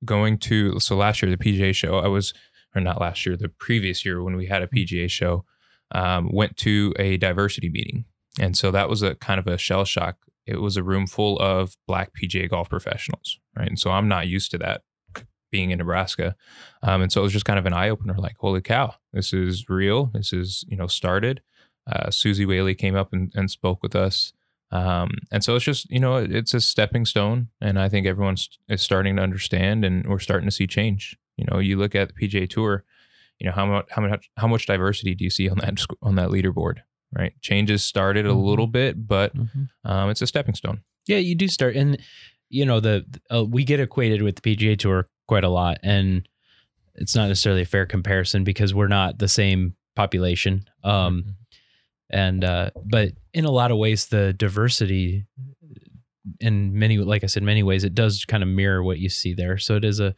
going 0.04 0.38
to 0.38 0.78
so 0.80 0.96
last 0.96 1.22
year 1.22 1.30
the 1.30 1.38
PGA 1.42 1.72
show, 1.74 1.98
I 1.98 2.08
was 2.08 2.34
or 2.74 2.80
not 2.80 3.00
last 3.00 3.24
year, 3.24 3.36
the 3.36 3.48
previous 3.48 4.04
year 4.04 4.22
when 4.22 4.36
we 4.36 4.46
had 4.46 4.60
a 4.62 4.66
PGA 4.66 5.08
show, 5.08 5.44
um, 5.92 6.28
went 6.32 6.56
to 6.58 6.92
a 6.98 7.16
diversity 7.16 7.68
meeting, 7.68 8.04
and 8.40 8.56
so 8.56 8.70
that 8.72 8.88
was 8.88 9.00
a 9.02 9.14
kind 9.14 9.38
of 9.38 9.46
a 9.46 9.56
shell 9.56 9.84
shock. 9.84 10.16
It 10.46 10.60
was 10.60 10.76
a 10.76 10.82
room 10.82 11.06
full 11.06 11.38
of 11.38 11.76
black 11.86 12.10
PGA 12.14 12.48
golf 12.48 12.68
professionals, 12.68 13.38
right? 13.56 13.68
And 13.68 13.78
so 13.78 13.90
I'm 13.90 14.08
not 14.08 14.28
used 14.28 14.50
to 14.52 14.58
that 14.58 14.82
being 15.50 15.70
in 15.70 15.78
Nebraska. 15.78 16.34
Um, 16.82 17.00
and 17.02 17.12
so 17.12 17.20
it 17.20 17.24
was 17.24 17.32
just 17.32 17.44
kind 17.44 17.60
of 17.60 17.66
an 17.66 17.72
eye 17.72 17.88
opener 17.88 18.14
like, 18.18 18.34
holy 18.40 18.60
cow, 18.60 18.94
this 19.12 19.32
is 19.32 19.68
real. 19.68 20.06
This 20.12 20.32
is, 20.32 20.64
you 20.68 20.76
know, 20.76 20.88
started. 20.88 21.42
Uh, 21.86 22.10
Suzy 22.10 22.44
Whaley 22.44 22.74
came 22.74 22.96
up 22.96 23.12
and, 23.12 23.30
and 23.36 23.48
spoke 23.48 23.80
with 23.80 23.94
us. 23.94 24.32
Um, 24.72 25.12
and 25.30 25.44
so 25.44 25.54
it's 25.54 25.64
just, 25.64 25.88
you 25.90 26.00
know, 26.00 26.16
it's 26.16 26.54
a 26.54 26.60
stepping 26.60 27.04
stone. 27.04 27.50
And 27.60 27.78
I 27.78 27.88
think 27.88 28.04
everyone's 28.04 28.48
is 28.68 28.82
starting 28.82 29.14
to 29.14 29.22
understand 29.22 29.84
and 29.84 30.04
we're 30.08 30.18
starting 30.18 30.48
to 30.48 30.54
see 30.54 30.66
change. 30.66 31.16
You 31.36 31.46
know, 31.48 31.60
you 31.60 31.78
look 31.78 31.94
at 31.94 32.08
the 32.12 32.28
PGA 32.28 32.48
Tour, 32.48 32.82
you 33.38 33.46
know, 33.46 33.52
how 33.52 33.66
much, 33.66 33.86
how 33.90 34.02
much, 34.02 34.30
how 34.36 34.48
much 34.48 34.66
diversity 34.66 35.14
do 35.14 35.22
you 35.22 35.30
see 35.30 35.48
on 35.48 35.58
that, 35.58 35.84
on 36.02 36.16
that 36.16 36.30
leaderboard, 36.30 36.78
right? 37.16 37.32
Changes 37.40 37.84
started 37.84 38.26
a 38.26 38.32
little 38.34 38.66
bit, 38.66 39.06
but 39.06 39.34
Mhm. 39.36 39.68
um, 39.84 40.10
it's 40.10 40.22
a 40.22 40.26
stepping 40.26 40.54
stone. 40.54 40.82
Yeah, 41.06 41.18
you 41.18 41.34
do 41.34 41.48
start, 41.48 41.76
and 41.76 41.98
you 42.48 42.64
know 42.64 42.80
the 42.80 43.04
uh, 43.34 43.44
we 43.44 43.64
get 43.64 43.80
equated 43.80 44.22
with 44.22 44.36
the 44.36 44.42
PGA 44.56 44.76
Tour 44.78 45.08
quite 45.28 45.44
a 45.44 45.48
lot, 45.48 45.78
and 45.82 46.28
it's 46.94 47.14
not 47.16 47.28
necessarily 47.28 47.62
a 47.62 47.66
fair 47.66 47.86
comparison 47.86 48.44
because 48.44 48.72
we're 48.74 48.88
not 48.88 49.18
the 49.18 49.28
same 49.28 49.74
population. 49.96 50.64
Um, 50.82 51.36
and 52.10 52.44
uh, 52.44 52.70
but 52.86 53.12
in 53.32 53.44
a 53.44 53.50
lot 53.50 53.70
of 53.70 53.78
ways, 53.78 54.06
the 54.06 54.32
diversity, 54.32 55.24
in 56.40 56.78
many, 56.78 56.98
like 56.98 57.24
I 57.24 57.26
said, 57.26 57.42
many 57.42 57.62
ways, 57.62 57.84
it 57.84 57.94
does 57.94 58.24
kind 58.24 58.42
of 58.42 58.48
mirror 58.48 58.82
what 58.82 58.98
you 58.98 59.08
see 59.08 59.34
there. 59.34 59.58
So 59.58 59.76
it 59.76 59.84
is 59.84 60.00
a. 60.00 60.14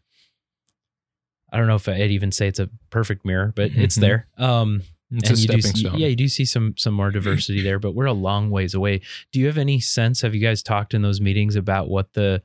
I 1.52 1.58
don't 1.58 1.68
know 1.68 1.76
if 1.76 1.88
I'd 1.88 2.10
even 2.10 2.32
say 2.32 2.48
it's 2.48 2.58
a 2.58 2.68
perfect 2.90 3.24
mirror, 3.24 3.52
but 3.56 3.70
it's 3.74 3.94
there. 4.06 4.26
Um, 4.36 4.82
it's 5.10 5.30
and 5.30 5.38
you 5.38 5.48
do 5.48 5.60
stepping 5.60 5.76
see, 5.76 5.98
yeah, 5.98 6.08
you 6.08 6.16
do 6.16 6.28
see 6.28 6.44
some 6.44 6.74
some 6.76 6.94
more 6.94 7.10
diversity 7.10 7.62
there, 7.62 7.78
but 7.78 7.94
we're 7.94 8.06
a 8.06 8.12
long 8.12 8.50
ways 8.50 8.74
away. 8.74 9.00
Do 9.32 9.38
you 9.38 9.46
have 9.46 9.58
any 9.58 9.80
sense? 9.80 10.22
Have 10.22 10.34
you 10.34 10.40
guys 10.40 10.62
talked 10.62 10.94
in 10.94 11.02
those 11.02 11.20
meetings 11.20 11.56
about 11.56 11.88
what 11.88 12.12
the 12.14 12.42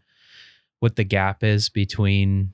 what 0.79 0.95
the 0.95 1.03
gap 1.03 1.43
is 1.43 1.69
between, 1.69 2.53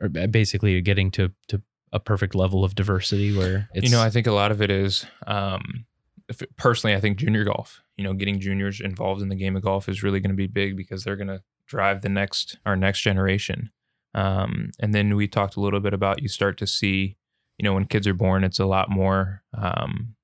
or 0.00 0.08
basically 0.08 0.80
getting 0.80 1.10
to 1.12 1.32
to 1.48 1.62
a 1.92 2.00
perfect 2.00 2.34
level 2.34 2.64
of 2.64 2.74
diversity 2.74 3.36
where 3.36 3.68
it's 3.72 3.84
you 3.84 3.90
know, 3.90 4.02
I 4.02 4.10
think 4.10 4.26
a 4.26 4.32
lot 4.32 4.50
of 4.50 4.60
it 4.60 4.70
is, 4.70 5.06
um, 5.26 5.86
if, 6.28 6.42
personally, 6.56 6.96
I 6.96 7.00
think 7.00 7.18
junior 7.18 7.44
golf. 7.44 7.82
You 7.96 8.04
know, 8.04 8.12
getting 8.12 8.40
juniors 8.40 8.80
involved 8.80 9.22
in 9.22 9.28
the 9.28 9.36
game 9.36 9.56
of 9.56 9.62
golf 9.62 9.88
is 9.88 10.02
really 10.02 10.20
going 10.20 10.30
to 10.30 10.36
be 10.36 10.46
big 10.46 10.76
because 10.76 11.04
they're 11.04 11.16
going 11.16 11.28
to 11.28 11.42
drive 11.66 12.02
the 12.02 12.08
next 12.08 12.58
our 12.66 12.76
next 12.76 13.00
generation. 13.00 13.70
Um, 14.14 14.70
and 14.80 14.94
then 14.94 15.14
we 15.14 15.28
talked 15.28 15.56
a 15.56 15.60
little 15.60 15.80
bit 15.80 15.94
about 15.94 16.22
you 16.22 16.28
start 16.28 16.58
to 16.58 16.66
see, 16.66 17.16
you 17.58 17.64
know, 17.64 17.74
when 17.74 17.86
kids 17.86 18.06
are 18.06 18.14
born, 18.14 18.44
it's 18.44 18.58
a 18.58 18.66
lot 18.66 18.90
more. 18.90 19.42
Um, 19.54 20.14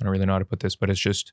I 0.00 0.04
don't 0.04 0.12
really 0.12 0.26
know 0.26 0.32
how 0.32 0.38
to 0.38 0.44
put 0.44 0.60
this, 0.60 0.76
but 0.76 0.90
it's 0.90 1.00
just 1.00 1.32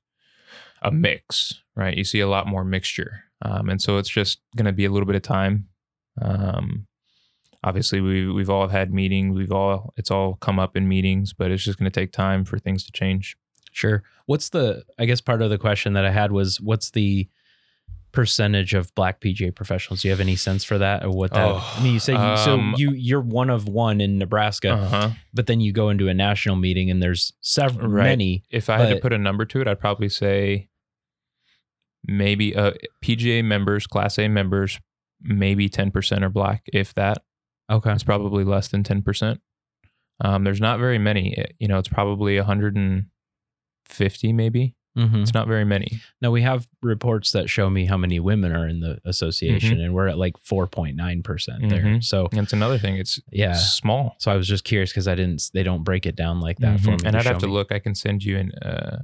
a 0.82 0.92
mix, 0.92 1.62
right? 1.76 1.98
You 1.98 2.04
see 2.04 2.20
a 2.20 2.28
lot 2.28 2.48
more 2.48 2.63
mixture, 2.63 3.24
um, 3.42 3.70
and 3.70 3.82
so 3.82 3.98
it's 3.98 4.10
just 4.10 4.39
going 4.56 4.65
to 4.65 4.72
be 4.74 4.86
a 4.86 4.92
little 4.92 5.08
bit 5.08 5.15
of 5.15 5.22
time. 5.22 5.68
Um, 6.22 6.86
obviously 7.62 8.00
we 8.00 8.32
we've 8.32 8.50
all 8.50 8.70
had 8.70 8.94
meetings 8.94 9.36
we've 9.36 9.52
all 9.52 9.94
it's 9.98 10.10
all 10.10 10.36
come 10.36 10.58
up 10.58 10.78
in 10.78 10.88
meetings 10.88 11.34
but 11.34 11.52
it's 11.52 11.62
just 11.62 11.78
going 11.78 11.92
to 11.92 12.00
take 12.00 12.13
time 12.13 12.46
for 12.46 12.58
things 12.58 12.86
to 12.86 12.92
change 12.94 13.36
Sure. 13.72 14.04
What's 14.26 14.50
the 14.50 14.84
I 14.98 15.06
guess 15.06 15.22
part 15.22 15.42
of 15.42 15.50
the 15.50 15.58
question 15.58 15.94
that 15.94 16.06
I 16.06 16.12
had 16.12 16.32
was 16.32 16.60
what's 16.60 16.92
the 16.92 17.28
percentage 18.12 18.74
of 18.74 18.93
black 18.95 19.19
PGA 19.22 19.54
professionals? 19.54 20.02
Do 20.02 20.08
you 20.08 20.12
have 20.12 20.19
any 20.19 20.36
sense 20.36 20.63
for 20.63 20.78
that 20.80 21.04
or 21.04 21.12
what 21.12 21.32
that 21.34 21.48
Oh, 21.48 21.74
I 21.78 21.84
mean 21.84 21.93
you 21.93 22.00
say 22.00 22.13
you, 22.13 22.38
so 22.38 22.54
um, 22.56 22.74
you 22.78 22.91
you're 22.91 23.22
one 23.22 23.50
of 23.50 23.67
one 23.67 24.02
in 24.02 24.17
Nebraska, 24.17 24.72
uh-huh. 24.72 25.10
but 25.34 25.45
then 25.48 25.60
you 25.62 25.72
go 25.72 25.89
into 25.89 26.08
a 26.08 26.13
national 26.13 26.56
meeting 26.56 26.89
and 26.89 27.02
there's 27.04 27.34
several 27.41 27.88
Right. 27.89 28.04
many. 28.06 28.43
if 28.50 28.69
i 28.69 28.78
had 28.78 28.89
to 28.89 29.00
put 29.00 29.13
a 29.13 29.17
number 29.17 29.45
to 29.45 29.62
it 29.62 29.67
i'd 29.67 29.80
probably 29.80 30.10
say 30.10 30.69
maybe 32.06 32.56
uh 32.56 32.72
pga 33.04 33.43
members 33.43 33.86
class 33.86 34.17
a 34.17 34.28
members 34.28 34.80
maybe 35.22 35.69
10% 35.69 36.22
are 36.24 36.30
black 36.30 36.63
if 36.74 36.93
that 36.93 37.17
Okay. 37.69 37.91
it's 37.91 38.04
probably 38.04 38.43
less 38.43 38.69
than 38.69 38.84
10% 38.84 39.39
um, 40.22 40.43
there's 40.43 40.62
not 40.62 40.80
very 40.80 40.98
many 40.98 41.34
It- 41.34 41.56
you 41.60 41.67
know 41.67 41.78
it's 41.78 41.89
probably 41.89 42.38
150 42.38 44.34
maybe 44.34 44.76
Mm-hmm. 44.97 45.21
it's 45.21 45.34
not 45.34 45.47
very 45.47 45.63
many 45.65 46.02
Now 46.21 46.32
we 46.32 46.41
have 46.41 46.67
reports 46.82 47.32
that 47.34 47.49
show 47.49 47.69
me 47.69 47.86
how 47.86 47.95
many 47.95 48.19
women 48.19 48.52
are 48.52 48.67
in 48.67 48.80
the 48.80 48.99
association, 49.06 49.75
Mm-hmm. 49.75 49.84
and 49.86 49.93
we're 49.93 50.08
at 50.08 50.17
like 50.17 50.36
four 50.39 50.67
point 50.67 50.95
nine 50.95 51.21
percent 51.23 51.69
there. 51.69 51.84
Mhm. 51.84 52.04
So 52.04 52.28
and 52.32 52.41
it's 52.41 52.54
another 52.54 52.78
thing 52.80 52.95
it's 52.97 53.19
yeah, 53.32 53.54
small 53.54 54.15
so 54.19 54.32
I 54.32 54.36
was 54.36 54.47
just 54.47 54.63
curious 54.63 54.91
because 54.91 55.08
I 55.08 55.15
didn't. 55.15 55.52
They 55.54 55.63
don't 55.63 55.84
break 55.84 56.06
it 56.06 56.15
down 56.15 56.41
like 56.41 56.58
that 56.60 56.80
for 56.80 56.91
me. 56.91 56.97
And 57.06 57.15
i'd 57.15 57.25
have 57.25 57.36
show 57.36 57.47
to 57.47 57.47
look 57.47 57.71
i 57.71 57.80
can 57.80 57.93
send 57.95 58.23
you 58.23 58.38
in 58.38 58.52
uh 58.54 59.04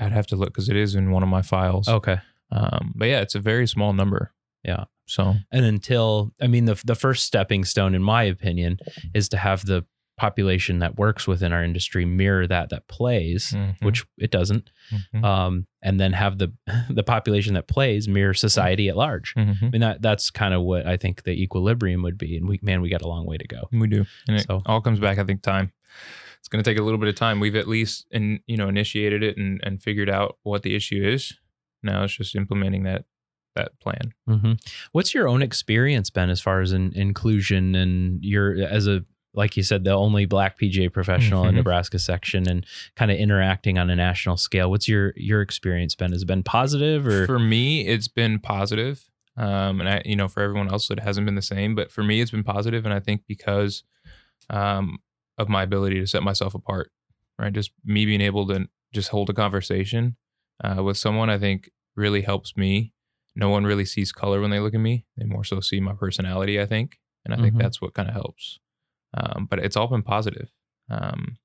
i'd 0.00 0.12
have 0.12 0.26
to 0.28 0.36
look 0.36 0.48
because 0.48 0.68
it 0.68 0.76
is 0.76 0.94
in 0.96 1.10
one 1.12 1.22
of 1.22 1.28
my 1.28 1.42
files 1.42 1.88
Okay, 1.88 2.18
Um, 2.50 2.92
but 2.96 3.06
yeah, 3.08 3.20
it's 3.20 3.36
a 3.36 3.40
very 3.40 3.66
small 3.68 3.92
number. 3.92 4.32
Yeah. 4.64 4.84
So 5.06 5.36
and 5.52 5.64
until 5.64 6.32
I 6.40 6.48
mean 6.48 6.64
the 6.66 6.80
the 6.84 6.94
first 6.96 7.24
stepping 7.24 7.64
stone, 7.64 7.94
in 7.94 8.02
my 8.02 8.24
opinion, 8.24 8.78
is 9.14 9.28
to 9.30 9.36
have 9.36 9.64
the 9.64 9.84
population 10.20 10.80
that 10.80 10.98
works 10.98 11.26
within 11.26 11.50
our 11.52 11.64
industry 11.64 12.04
mirror 12.04 12.46
that 12.46 12.68
that 12.68 12.86
plays, 12.88 13.52
mhm, 13.56 13.74
which 13.82 14.04
it 14.18 14.30
doesn't, 14.30 14.70
mhm, 14.92 15.24
um, 15.24 15.66
and 15.82 15.98
then 15.98 16.12
have 16.12 16.36
the 16.36 16.52
the 16.90 17.02
population 17.02 17.54
that 17.54 17.66
plays 17.68 18.06
mirror 18.06 18.34
society 18.34 18.88
at 18.90 18.96
large. 18.96 19.32
I 19.36 19.40
mhm. 19.40 19.72
mean 19.72 19.80
that 19.80 20.02
that's 20.02 20.30
kind 20.30 20.52
of 20.52 20.60
what 20.62 20.86
I 20.86 20.96
think 20.98 21.22
the 21.22 21.32
equilibrium 21.42 22.02
would 22.02 22.18
be, 22.18 22.36
and 22.36 22.46
we 22.46 22.60
man, 22.62 22.82
we 22.82 22.90
got 22.90 23.00
a 23.02 23.08
long 23.08 23.24
way 23.26 23.38
to 23.38 23.46
go. 23.46 23.68
we 23.72 23.88
do, 23.88 24.04
and 24.28 24.36
it 24.36 24.46
So- 24.46 24.62
all 24.66 24.82
comes 24.82 25.00
back. 25.00 25.16
I 25.18 25.24
think 25.24 25.40
time. 25.42 25.72
It's 26.38 26.48
going 26.48 26.62
to 26.64 26.70
take 26.70 26.78
a 26.78 26.82
little 26.82 26.98
bit 26.98 27.08
of 27.08 27.14
time. 27.16 27.38
We've 27.40 27.54
at 27.56 27.68
least, 27.68 28.06
in 28.10 28.40
you 28.46 28.56
know, 28.56 28.68
initiated 28.68 29.22
it 29.22 29.36
and 29.38 29.60
and 29.62 29.82
figured 29.82 30.10
out 30.10 30.36
what 30.42 30.62
the 30.62 30.74
issue 30.74 31.02
is. 31.02 31.32
Now 31.82 32.04
it's 32.04 32.14
just 32.16 32.34
implementing 32.36 32.82
that 32.84 33.04
that 33.56 33.70
plan. 33.80 34.12
hmm 34.26 34.52
What's 34.92 35.12
your 35.14 35.26
own 35.28 35.42
experience 35.42 36.08
been 36.10 36.30
as 36.30 36.40
far 36.40 36.60
as 36.60 36.72
in, 36.72 36.92
inclusion 36.94 37.74
and 37.74 38.22
you're 38.22 38.52
as 38.62 38.86
a 38.86 39.04
like 39.34 39.56
you 39.56 39.62
said 39.62 39.84
the 39.84 39.92
only 39.92 40.26
black 40.26 40.58
PGA 40.58 40.92
professional 40.92 41.44
in 41.46 41.52
Mhm. 41.54 41.58
Nebraska 41.58 41.98
section 41.98 42.48
and 42.48 42.66
kind 42.96 43.10
of 43.10 43.16
interacting 43.18 43.78
on 43.78 43.88
a 43.90 43.96
national 43.96 44.36
scale? 44.36 44.70
What's 44.70 44.88
your 44.88 45.12
your 45.16 45.40
experience 45.40 45.94
been? 45.94 46.12
Has 46.12 46.22
it 46.22 46.26
been 46.26 46.42
positive 46.42 47.06
or 47.06 47.26
For 47.26 47.38
me, 47.38 47.86
it's 47.86 48.08
been 48.08 48.38
positive. 48.40 49.08
Um, 49.36 49.80
and 49.80 49.88
I, 49.88 50.02
you 50.04 50.16
know, 50.16 50.28
for 50.28 50.42
everyone 50.42 50.68
else, 50.70 50.90
it 50.90 51.00
hasn't 51.00 51.24
been 51.26 51.36
the 51.36 51.42
same. 51.42 51.74
But 51.74 51.90
for 51.92 52.02
me, 52.02 52.20
it's 52.20 52.32
been 52.32 52.44
positive, 52.44 52.84
and 52.84 52.92
I 52.92 53.00
think 53.00 53.22
because 53.26 53.84
um, 54.50 54.98
of 55.38 55.48
my 55.48 55.62
ability 55.62 56.00
to 56.00 56.06
set 56.06 56.22
myself 56.22 56.54
apart, 56.54 56.90
right? 57.38 57.52
Just 57.52 57.70
me 57.84 58.04
being 58.04 58.20
able 58.20 58.46
to 58.48 58.68
just 58.92 59.08
hold 59.10 59.30
a 59.30 59.32
conversation 59.32 60.16
uh, 60.62 60.82
with 60.82 60.96
someone, 60.96 61.30
I 61.30 61.38
think 61.38 61.70
really 61.96 62.22
helps 62.22 62.56
me. 62.56 62.92
No 63.36 63.48
one 63.48 63.64
really 63.64 63.84
sees 63.84 64.10
color 64.12 64.40
when 64.40 64.50
they 64.50 64.58
look 64.58 64.74
at 64.74 64.80
me; 64.80 65.06
they 65.16 65.24
more 65.24 65.44
so 65.44 65.60
see 65.60 65.80
my 65.80 65.92
personality. 65.94 66.60
I 66.60 66.66
think, 66.66 66.98
and 67.24 67.32
I 67.32 67.36
think 67.36 67.54
Mhm. 67.54 67.58
that's 67.62 67.80
what 67.80 67.94
kind 67.94 68.08
of 68.08 68.14
helps. 68.14 68.58
Um, 69.14 69.46
but 69.50 69.58
it's 69.58 69.76
all 69.76 69.88
been 69.88 70.02
positive. 70.02 70.48
Um, 70.88 71.36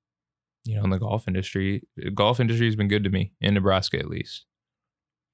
you 0.64 0.74
know, 0.76 0.84
in 0.84 0.90
the 0.90 0.98
golf 0.98 1.28
industry, 1.28 1.82
golf 2.14 2.40
industry 2.40 2.66
has 2.66 2.76
been 2.76 2.88
good 2.88 3.04
to 3.04 3.10
me 3.10 3.32
in 3.40 3.54
Nebraska 3.54 3.98
at 3.98 4.08
least. 4.08 4.46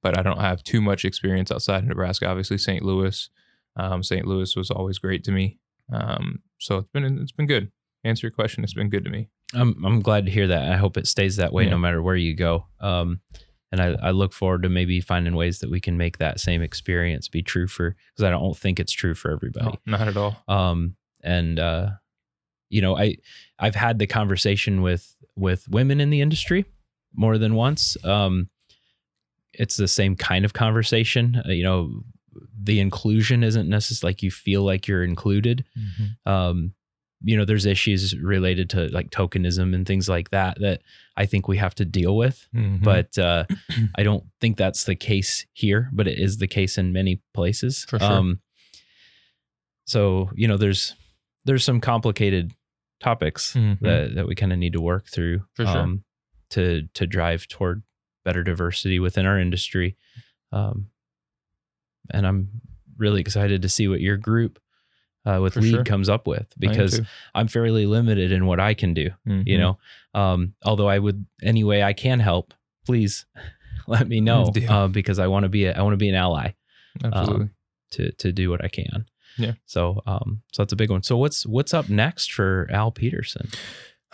But 0.03 0.18
I 0.18 0.23
don't 0.23 0.40
have 0.40 0.62
too 0.62 0.81
much 0.81 1.05
experience 1.05 1.51
outside 1.53 1.85
of 1.85 1.88
Nebraska. 1.88 2.27
Obviously, 2.27 2.59
St. 2.59 2.83
Louis, 2.85 3.31
um, 3.77 4.03
St. 4.03 4.27
Louis 4.27 4.55
was 4.57 4.71
always 4.71 4.99
great 4.99 5.25
to 5.25 5.33
me. 5.33 5.59
Um, 5.92 6.40
so 6.59 6.79
it's 6.79 6.88
been 6.92 7.18
it's 7.23 7.33
been 7.33 7.47
good. 7.47 7.71
Answer 8.05 8.27
your 8.27 8.33
question, 8.33 8.64
it's 8.64 8.75
been 8.75 8.90
good 8.90 9.05
to 9.05 9.11
me. 9.11 9.29
I'm 9.55 9.83
I'm 9.85 10.01
glad 10.01 10.27
to 10.27 10.33
hear 10.33 10.49
that. 10.49 10.73
I 10.73 10.77
hope 10.77 10.97
it 10.97 11.07
stays 11.07 11.37
that 11.37 11.53
way 11.53 11.64
Yeah. 11.64 11.71
no 11.71 11.79
matter 11.79 12.03
where 12.03 12.16
you 12.16 12.35
go. 12.35 12.66
Um, 12.81 13.21
and 13.71 13.81
I, 13.81 13.97
I 14.03 14.11
look 14.11 14.33
forward 14.35 14.64
to 14.64 14.68
maybe 14.68 15.01
finding 15.01 15.35
ways 15.35 15.61
that 15.61 15.71
we 15.71 15.81
can 15.81 15.97
make 15.97 16.18
that 16.18 16.40
same 16.40 16.61
experience 16.62 17.29
be 17.29 17.42
true 17.42 17.66
for 17.66 17.97
because 18.12 18.25
I 18.25 18.31
don't 18.31 18.57
think 18.57 18.79
it's 18.81 18.92
true 18.92 19.14
for 19.14 19.31
everybody. 19.31 19.79
No, 19.87 19.97
not 19.99 20.09
at 20.09 20.16
all. 20.16 20.37
Um, 20.49 20.97
and 21.23 21.59
uh, 21.59 21.90
you 22.73 22.81
know, 22.81 22.97
I 22.97 23.17
I've 23.59 23.75
had 23.75 23.99
the 23.99 24.07
conversation 24.07 24.83
with 24.83 25.15
with 25.37 25.69
women 25.69 26.01
in 26.01 26.11
the 26.11 26.21
industry 26.21 26.65
more 27.15 27.39
than 27.39 27.55
once. 27.55 27.97
Um, 28.05 28.49
it's 29.53 29.77
the 29.77 29.89
same 29.89 30.17
kind 30.17 30.45
of 30.45 30.53
conversation. 30.55 31.43
Uh, 31.47 31.53
you 31.53 31.63
know, 31.63 32.03
the 32.63 32.81
inclusion 32.81 33.45
isn't 33.45 33.69
necessarily 33.69 34.13
like 34.13 34.23
you 34.23 34.31
feel 34.31 34.63
like 34.63 34.89
you're 34.89 35.05
included 35.05 35.65
um, 36.27 36.73
you 37.25 37.37
know, 37.37 37.45
there's 37.45 37.67
issues 37.67 38.19
related 38.19 38.69
to 38.71 38.89
like 38.89 39.11
tokenism 39.11 39.75
and 39.75 39.87
things 39.87 40.09
like 40.09 40.31
that 40.31 40.59
that 40.61 40.83
I 41.17 41.27
think 41.27 41.47
we 41.47 41.57
have 41.59 41.75
to 41.77 41.85
deal 41.85 42.17
with. 42.17 42.49
Mhm. 42.55 42.83
But 42.83 43.17
uh, 43.19 43.45
I 43.95 44.03
don't 44.03 44.25
think 44.41 44.57
that's 44.57 44.85
the 44.85 44.97
case 44.97 45.47
here, 45.53 45.89
but 45.93 46.09
it 46.09 46.19
is 46.19 46.39
the 46.39 46.49
case 46.49 46.79
in 46.79 46.93
many 46.93 47.23
places. 47.33 47.85
For 47.85 47.99
sure. 47.99 48.11
Um, 48.11 48.41
so 49.85 50.31
you 50.35 50.49
know, 50.49 50.57
there's 50.57 50.95
there's 51.45 51.65
some 51.65 51.81
complicated 51.81 52.53
topics 53.03 53.55
Mhm. 53.55 53.81
that 53.81 54.15
that 54.15 54.27
we 54.27 54.35
kind 54.35 54.53
of 54.53 54.59
need 54.59 54.73
to 54.75 54.81
work 54.81 55.07
through 55.09 55.37
um, 55.41 55.45
For 55.55 55.67
sure. 55.67 55.99
to 56.51 56.88
to 56.95 57.07
drive 57.07 57.49
toward 57.49 57.83
better 58.25 58.43
diversity 58.45 58.99
within 59.01 59.27
our 59.27 59.38
industry. 59.38 59.97
Um, 60.53 60.87
and 62.11 62.27
I'm 62.27 62.49
really 62.97 63.21
excited 63.21 63.62
to 63.62 63.69
see 63.69 63.88
what 63.88 64.01
your 64.01 64.17
group 64.17 64.59
uh, 65.25 65.38
with 65.41 65.55
For 65.55 65.61
lead 65.61 65.71
sure. 65.75 65.85
comes 65.85 66.09
up 66.09 66.27
with 66.27 66.47
because. 66.59 67.01
I'm 67.35 67.49
fairly 67.49 67.87
limited 67.87 68.31
in 68.33 68.45
what 68.47 68.61
I 68.61 68.75
can 68.75 68.93
do. 68.95 69.09
You 69.25 69.57
Mhm. 69.57 69.59
know, 69.59 69.79
um, 70.21 70.55
although 70.65 70.88
I 70.88 70.99
would 70.99 71.25
any 71.43 71.65
way 71.65 71.83
I 71.83 71.95
can 71.95 72.21
help, 72.21 72.53
please 72.85 73.25
let 73.87 74.07
me 74.09 74.21
know 74.21 74.53
uh, 74.69 74.88
because 74.88 75.19
I 75.19 75.27
want 75.29 75.45
to 75.45 75.49
be 75.49 75.65
a, 75.65 75.73
I 75.73 75.81
want 75.83 75.95
to 75.95 76.05
be 76.05 76.09
an 76.11 76.15
ally 76.15 76.53
absolutely. 77.03 77.49
to 77.93 78.12
to 78.12 78.33
do 78.33 78.51
what 78.51 78.62
I 78.65 78.69
can. 78.69 79.07
Yeah. 79.38 79.53
So 79.66 80.03
um 80.07 80.42
so 80.53 80.62
that's 80.62 80.73
a 80.73 80.77
big 80.77 80.90
one. 80.90 81.03
So 81.03 81.16
what's 81.16 81.47
what's 81.47 81.75
up 81.75 81.88
next 81.88 82.33
for 82.33 82.68
Al 82.71 82.90
Peterson? 82.90 83.49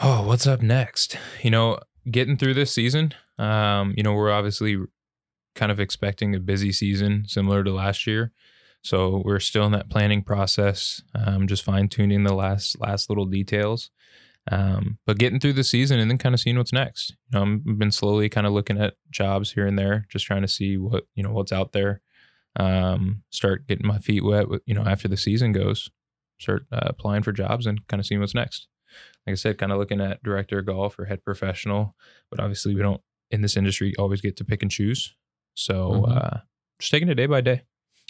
Oh, 0.01 0.27
what's 0.27 0.47
up 0.47 0.63
next? 0.63 1.19
You 1.43 1.51
know, 1.51 1.81
getting 2.11 2.37
through 2.37 2.55
this 2.55 2.73
season. 2.73 3.15
Um, 3.39 3.95
you 3.97 4.03
know, 4.03 4.13
we're 4.13 4.31
obviously 4.31 4.79
kind 5.55 5.73
of 5.73 5.81
expecting 5.81 6.35
a 6.35 6.41
busy 6.41 6.73
season 6.73 7.25
similar 7.27 7.65
to 7.65 7.73
last 7.73 8.07
year. 8.07 8.33
So 8.83 9.23
we're 9.25 9.41
still 9.41 9.67
in 9.67 9.73
that 9.73 9.91
planning 9.91 10.23
process, 10.23 11.03
um, 11.15 11.49
just 11.49 11.65
fine 11.65 11.89
tuning 11.89 12.23
the 12.23 12.35
last 12.35 12.81
last 12.81 13.11
little 13.11 13.27
details. 13.27 13.91
Um, 14.51 14.99
but 15.05 15.19
getting 15.19 15.41
through 15.41 15.55
the 15.55 15.65
season 15.65 15.99
and 15.99 16.11
then 16.11 16.17
kind 16.17 16.35
of 16.35 16.41
seeing 16.41 16.57
what's 16.57 16.73
next. 16.73 17.15
You 17.33 17.39
know, 17.39 17.61
I've 17.69 17.79
been 17.79 17.91
slowly 17.91 18.29
kind 18.29 18.47
of 18.47 18.53
looking 18.53 18.81
at 18.81 18.95
jobs 19.11 19.53
here 19.53 19.67
and 19.67 19.79
there, 19.79 20.07
just 20.09 20.25
trying 20.25 20.43
to 20.43 20.49
see 20.49 20.79
what 20.79 21.07
you 21.15 21.23
know 21.23 21.33
what's 21.33 21.53
out 21.53 21.73
there. 21.73 22.01
Um, 22.57 23.23
start 23.31 23.67
getting 23.69 23.87
my 23.87 23.99
feet 23.99 24.25
wet. 24.25 24.47
You 24.67 24.75
know, 24.75 24.85
after 24.85 25.07
the 25.09 25.17
season 25.17 25.53
goes, 25.53 25.91
start 26.41 26.67
uh, 26.73 26.81
applying 26.87 27.23
for 27.23 27.33
jobs 27.33 27.67
and 27.67 27.87
kind 27.89 28.01
of 28.01 28.07
seeing 28.07 28.21
what's 28.21 28.35
next 28.35 28.69
like 29.27 29.33
I 29.33 29.37
said, 29.37 29.59
kind 29.59 29.71
of 29.71 29.77
looking 29.79 30.01
at 30.01 30.23
director 30.23 30.59
of 30.61 30.65
golf 30.67 30.99
or 30.99 31.05
head 31.05 31.23
professional, 31.23 31.95
but 32.31 32.41
obviously 32.41 32.75
we 32.75 32.81
don't 32.81 33.03
in 33.31 33.43
this 33.43 33.55
industry 33.59 33.95
always 33.99 34.23
get 34.23 34.39
to 34.39 34.45
pick 34.47 34.63
and 34.63 34.71
choose. 34.71 35.15
So 35.55 35.91
Mhm. 36.07 36.17
uh, 36.17 36.39
just 36.81 36.91
taking 36.91 37.11
it 37.11 37.15
day 37.17 37.27
by 37.27 37.43
day. 37.43 37.63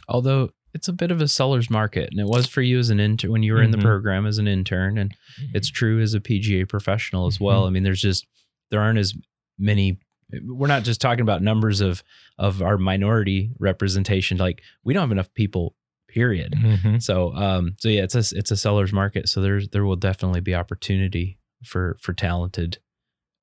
Although 0.08 0.50
it's 0.74 0.86
a 0.86 0.92
bit 0.92 1.10
of 1.10 1.20
a 1.20 1.26
seller's 1.26 1.68
market, 1.68 2.10
and 2.12 2.20
it 2.20 2.26
was 2.28 2.46
for 2.46 2.62
you 2.62 2.78
as 2.78 2.90
an 2.90 3.00
intern 3.00 3.32
when 3.32 3.42
you 3.42 3.54
were 3.54 3.62
in 3.62 3.72
the 3.72 3.76
Mhm. 3.78 3.82
program 3.82 4.24
as 4.26 4.38
an 4.38 4.46
intern, 4.46 4.96
and 4.98 5.12
it's 5.52 5.68
true 5.68 6.00
as 6.00 6.14
a 6.14 6.20
PGA 6.20 6.64
professional 6.64 7.26
as 7.26 7.40
well. 7.40 7.66
I 7.66 7.70
mean, 7.70 7.82
there's 7.82 8.00
just 8.00 8.24
there 8.70 8.80
aren't 8.80 9.00
as 9.00 9.14
many. 9.58 9.98
We're 10.44 10.66
not 10.68 10.82
just 10.82 11.00
talking 11.00 11.22
about 11.22 11.42
numbers 11.42 11.80
of 11.80 12.02
of 12.38 12.62
our 12.62 12.76
minority 12.78 13.50
representation. 13.58 14.36
Like 14.36 14.62
we 14.84 14.92
don't 14.94 15.02
have 15.02 15.12
enough 15.12 15.32
people. 15.34 15.74
Period. 16.08 16.54
Mhm. 16.58 17.02
So 17.02 17.34
um 17.34 17.74
so 17.78 17.88
yeah, 17.90 18.02
it's 18.02 18.14
a 18.14 18.24
it's 18.36 18.50
a 18.50 18.56
seller's 18.56 18.92
market. 18.94 19.28
So 19.28 19.42
there's 19.42 19.68
there 19.68 19.84
will 19.84 19.96
definitely 19.96 20.40
be 20.40 20.54
opportunity 20.54 21.38
for 21.64 21.98
for 22.00 22.14
talented, 22.14 22.78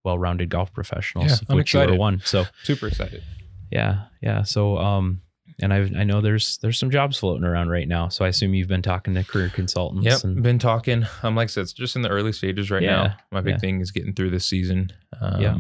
well-rounded 0.03 0.49
golf 0.49 0.73
professionals, 0.73 1.29
Yeah, 1.31 1.37
I'm 1.49 1.57
which 1.57 1.73
you 1.75 1.79
are 1.81 1.95
one. 1.95 2.21
So 2.25 2.45
super 2.63 2.87
excited. 2.87 3.23
yeah, 3.71 4.05
yeah. 4.21 4.41
So 4.43 4.77
um 4.79 5.21
and 5.61 5.71
I 5.73 5.77
I 5.95 6.03
know 6.05 6.21
there's 6.21 6.57
there's 6.57 6.79
some 6.79 6.89
jobs 6.89 7.17
floating 7.19 7.43
around 7.45 7.69
right 7.69 7.87
now. 7.87 8.07
So 8.09 8.25
I 8.25 8.29
assume 8.29 8.55
you've 8.55 8.67
been 8.67 8.81
talking 8.81 9.13
to 9.13 9.23
career 9.23 9.49
consultants. 9.49 10.05
Yep, 10.07 10.23
And, 10.23 10.41
been 10.43 10.59
talking. 10.59 11.05
Um, 11.21 11.35
like 11.35 11.45
I 11.45 11.51
said, 11.51 11.61
it's 11.61 11.71
just 11.73 11.95
in 11.95 12.01
the 12.01 12.09
early 12.09 12.31
stages 12.33 12.71
right 12.71 12.81
Yeah, 12.81 12.95
now. 13.03 13.17
My 13.31 13.41
big 13.41 13.53
yeah. 13.53 13.59
thing 13.59 13.79
is 13.79 13.91
getting 13.91 14.13
through 14.13 14.31
this 14.31 14.45
season. 14.45 14.91
Um, 15.21 15.41
Yeah. 15.41 15.57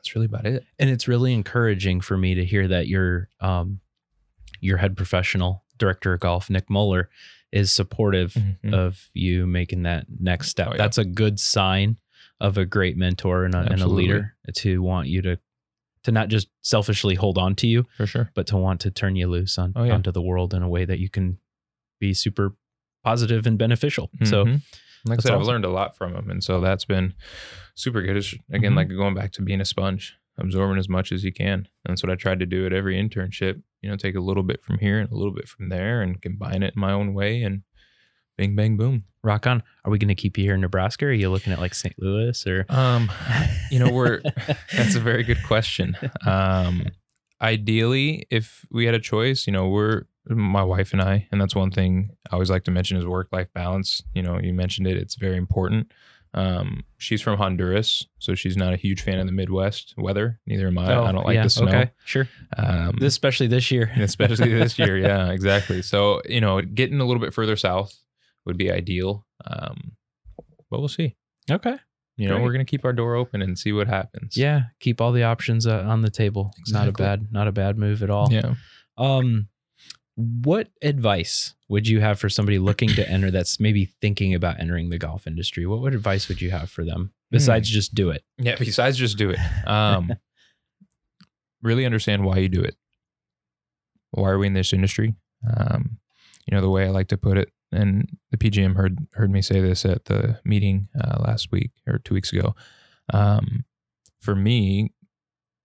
That's 0.00 0.14
really 0.14 0.26
about 0.26 0.46
it. 0.46 0.64
and 0.78 0.88
it's 0.90 1.06
really 1.06 1.32
encouraging 1.32 2.00
for 2.00 2.16
me 2.16 2.34
to 2.34 2.44
hear 2.44 2.66
that 2.68 2.88
your 2.88 3.28
um 3.40 3.80
your 4.60 4.76
head 4.78 4.96
professional 4.96 5.64
director 5.78 6.12
of 6.14 6.20
golf 6.20 6.50
Nick 6.50 6.68
Muller 6.70 7.08
is 7.52 7.72
supportive 7.72 8.34
Mhm. 8.34 8.74
of 8.74 9.10
you 9.14 9.46
making 9.46 9.82
that 9.82 10.06
next 10.20 10.48
step. 10.50 10.68
Oh, 10.68 10.70
yeah. 10.72 10.76
That's 10.78 10.98
a 10.98 11.04
good 11.04 11.40
sign 11.40 11.98
of 12.40 12.56
a 12.58 12.64
great 12.64 12.96
mentor 12.96 13.44
and 13.44 13.54
a, 13.54 13.60
and 13.72 13.82
a 13.82 13.86
leader 13.88 14.34
to 14.54 14.82
want 14.82 15.08
you 15.08 15.22
to 15.22 15.38
to 16.04 16.12
not 16.12 16.28
just 16.28 16.48
selfishly 16.62 17.14
hold 17.14 17.36
on 17.36 17.54
to 17.56 17.66
you, 17.66 17.86
For 17.98 18.06
sure. 18.06 18.30
but 18.34 18.46
to 18.46 18.56
want 18.56 18.80
to 18.82 18.90
turn 18.90 19.16
you 19.16 19.26
loose 19.28 19.58
on 19.58 19.72
Oh, 19.76 19.84
yeah. 19.84 19.92
onto 19.94 20.10
the 20.12 20.22
world 20.22 20.54
in 20.54 20.62
a 20.62 20.68
way 20.68 20.84
that 20.86 20.98
you 20.98 21.10
can 21.10 21.38
be 21.98 22.14
super 22.14 22.54
positive 23.04 23.46
and 23.46 23.58
beneficial. 23.58 24.10
So 24.24 24.46
Like 25.06 25.14
I 25.14 25.16
that's 25.16 25.22
said, 25.24 25.34
I've 25.34 25.42
learned 25.46 25.64
a 25.64 25.70
lot 25.70 25.96
from 25.96 26.14
him, 26.14 26.30
and 26.30 26.42
so 26.44 26.60
that's 26.60 26.84
been 26.84 27.14
super 27.74 28.02
good. 28.02 28.16
It's, 28.16 28.34
again, 28.52 28.72
Mhm. 28.72 28.76
like 28.76 28.88
going 28.88 29.14
back 29.14 29.32
to 29.32 29.42
being 29.42 29.60
a 29.60 29.64
sponge, 29.64 30.14
absorbing 30.38 30.78
as 30.78 30.88
much 30.88 31.12
as 31.12 31.24
you 31.24 31.32
can. 31.32 31.68
And 31.84 31.92
that's 31.92 32.02
what 32.02 32.10
I 32.10 32.14
tried 32.16 32.40
to 32.40 32.46
do 32.46 32.66
at 32.66 32.72
every 32.72 32.96
internship. 32.96 33.62
You 33.82 33.90
know, 33.90 33.96
take 33.96 34.14
a 34.14 34.20
little 34.20 34.42
bit 34.42 34.62
from 34.62 34.78
here 34.78 34.98
and 35.00 35.10
a 35.10 35.14
little 35.14 35.32
bit 35.34 35.48
from 35.48 35.68
there, 35.70 36.02
and 36.02 36.20
combine 36.20 36.62
it 36.62 36.74
in 36.74 36.80
my 36.80 36.92
own 36.92 37.14
way, 37.14 37.42
and 37.42 37.62
bing, 38.36 38.54
bang, 38.56 38.76
boom. 38.76 39.04
rock 39.22 39.46
on. 39.46 39.62
Are 39.84 39.90
we 39.90 39.98
going 39.98 40.08
to 40.08 40.14
keep 40.14 40.38
you 40.38 40.44
here 40.44 40.54
in 40.54 40.62
Nebraska? 40.62 41.04
Or 41.04 41.08
are 41.08 41.12
you 41.12 41.28
looking 41.30 41.52
at 41.52 41.58
like 41.60 41.74
St. 41.74 41.94
Louis 41.98 42.46
or? 42.46 42.64
Um, 42.70 43.10
you 43.70 43.78
know, 43.78 43.90
we're 43.90 44.20
that's 44.74 44.94
a 44.94 45.00
very 45.00 45.22
good 45.24 45.42
question. 45.44 45.94
Um, 46.26 46.86
ideally, 47.40 48.26
if 48.30 48.64
we 48.70 48.86
had 48.86 48.94
a 48.94 48.98
choice, 49.00 49.46
you 49.46 49.52
know, 49.52 49.68
we're 49.68 50.04
my 50.30 50.62
wife 50.62 50.92
and 50.92 51.02
I, 51.02 51.26
and 51.32 51.40
that's 51.40 51.54
one 51.54 51.70
thing 51.70 52.10
I 52.30 52.34
always 52.34 52.50
like 52.50 52.64
to 52.64 52.70
mention 52.70 52.96
is 52.96 53.06
work 53.06 53.28
life 53.32 53.48
balance. 53.54 54.02
You 54.14 54.22
know, 54.22 54.38
you 54.38 54.52
mentioned 54.52 54.86
it; 54.86 54.96
it's 54.96 55.16
very 55.16 55.36
important. 55.36 55.92
Um, 56.32 56.84
she's 56.98 57.20
from 57.20 57.38
Honduras, 57.38 58.06
so 58.20 58.34
she's 58.36 58.56
not 58.56 58.72
a 58.72 58.76
huge 58.76 59.02
fan 59.02 59.18
of 59.18 59.26
the 59.26 59.32
Midwest 59.32 59.94
weather. 59.98 60.38
Neither 60.46 60.68
am 60.68 60.78
I. 60.78 60.84
I 60.84 61.12
don't 61.12 61.16
like 61.16 61.26
Oh, 61.26 61.30
yeah, 61.30 61.42
the 61.42 61.50
snow. 61.50 61.66
Okay, 61.68 61.90
sure. 62.04 62.28
Um, 62.56 62.96
This, 63.00 63.12
especially 63.14 63.48
this 63.48 63.70
year. 63.70 63.90
especially 63.96 64.52
this 64.54 64.78
year. 64.78 64.96
Yeah, 65.00 65.30
exactly. 65.30 65.82
So 65.82 66.22
you 66.28 66.40
know, 66.40 66.60
getting 66.60 67.00
a 67.00 67.04
little 67.04 67.20
bit 67.20 67.34
further 67.34 67.56
south 67.56 67.96
would 68.46 68.56
be 68.56 68.70
ideal. 68.70 69.26
Um, 69.44 69.92
but 70.70 70.78
we'll 70.78 70.88
see. 70.88 71.16
Okay. 71.50 71.76
You 72.16 72.28
know, 72.28 72.34
Great. 72.34 72.44
we're 72.44 72.52
gonna 72.52 72.64
keep 72.64 72.84
our 72.84 72.92
door 72.92 73.16
open 73.16 73.40
and 73.42 73.58
see 73.58 73.72
what 73.72 73.88
happens. 73.88 74.36
Yeah, 74.36 74.64
keep 74.78 75.00
all 75.00 75.10
the 75.10 75.24
options 75.24 75.66
uh, 75.66 75.84
on 75.88 76.02
the 76.02 76.10
table. 76.10 76.52
Not 76.68 76.86
a 76.86 76.92
bad, 76.92 77.32
not 77.32 77.48
a 77.48 77.52
bad 77.52 77.78
move 77.78 78.02
at 78.02 78.10
all. 78.10 78.28
Yeah. 78.30 78.54
Um, 78.98 79.48
what 80.16 80.68
advice 80.82 81.54
would 81.68 81.86
you 81.88 82.00
have 82.00 82.18
for 82.18 82.28
somebody 82.28 82.58
looking 82.58 82.88
to 82.90 83.08
enter 83.08 83.30
that's 83.30 83.58
maybe 83.60 83.86
thinking 84.00 84.34
about 84.34 84.60
entering 84.60 84.90
the 84.90 84.98
golf 84.98 85.26
industry? 85.26 85.66
What 85.66 85.80
what 85.80 85.94
advice 85.94 86.28
would 86.28 86.40
you 86.42 86.50
have 86.50 86.70
for 86.70 86.84
them 86.84 87.12
besides 87.30 87.68
Hmm. 87.68 87.74
just 87.74 87.94
do 87.94 88.10
it? 88.10 88.24
Yeah. 88.38 88.56
Besides 88.58 88.96
just 88.98 89.16
do 89.16 89.30
it. 89.30 89.38
Um, 89.66 90.12
really 91.62 91.86
understand 91.86 92.24
why 92.24 92.38
you 92.38 92.48
do 92.48 92.60
it. 92.62 92.76
Why 94.12 94.30
are 94.30 94.38
we 94.38 94.46
in 94.48 94.54
this 94.54 94.72
industry? 94.72 95.14
Um, 95.56 95.98
you 96.46 96.54
know, 96.56 96.60
the 96.60 96.70
way 96.70 96.86
I 96.86 96.90
like 96.90 97.08
to 97.08 97.16
put 97.16 97.38
it, 97.38 97.50
and 97.72 98.08
the 98.30 98.36
PGM 98.36 98.74
heard 98.76 98.98
heard 99.12 99.30
me 99.30 99.40
say 99.42 99.60
this 99.60 99.84
at 99.84 100.06
the 100.06 100.40
meeting 100.44 100.88
uh, 101.00 101.22
last 101.24 101.52
week 101.52 101.70
or 101.86 101.98
two 101.98 102.14
weeks 102.14 102.32
ago. 102.32 102.54
Um, 103.12 103.64
for 104.20 104.34
me, 104.34 104.92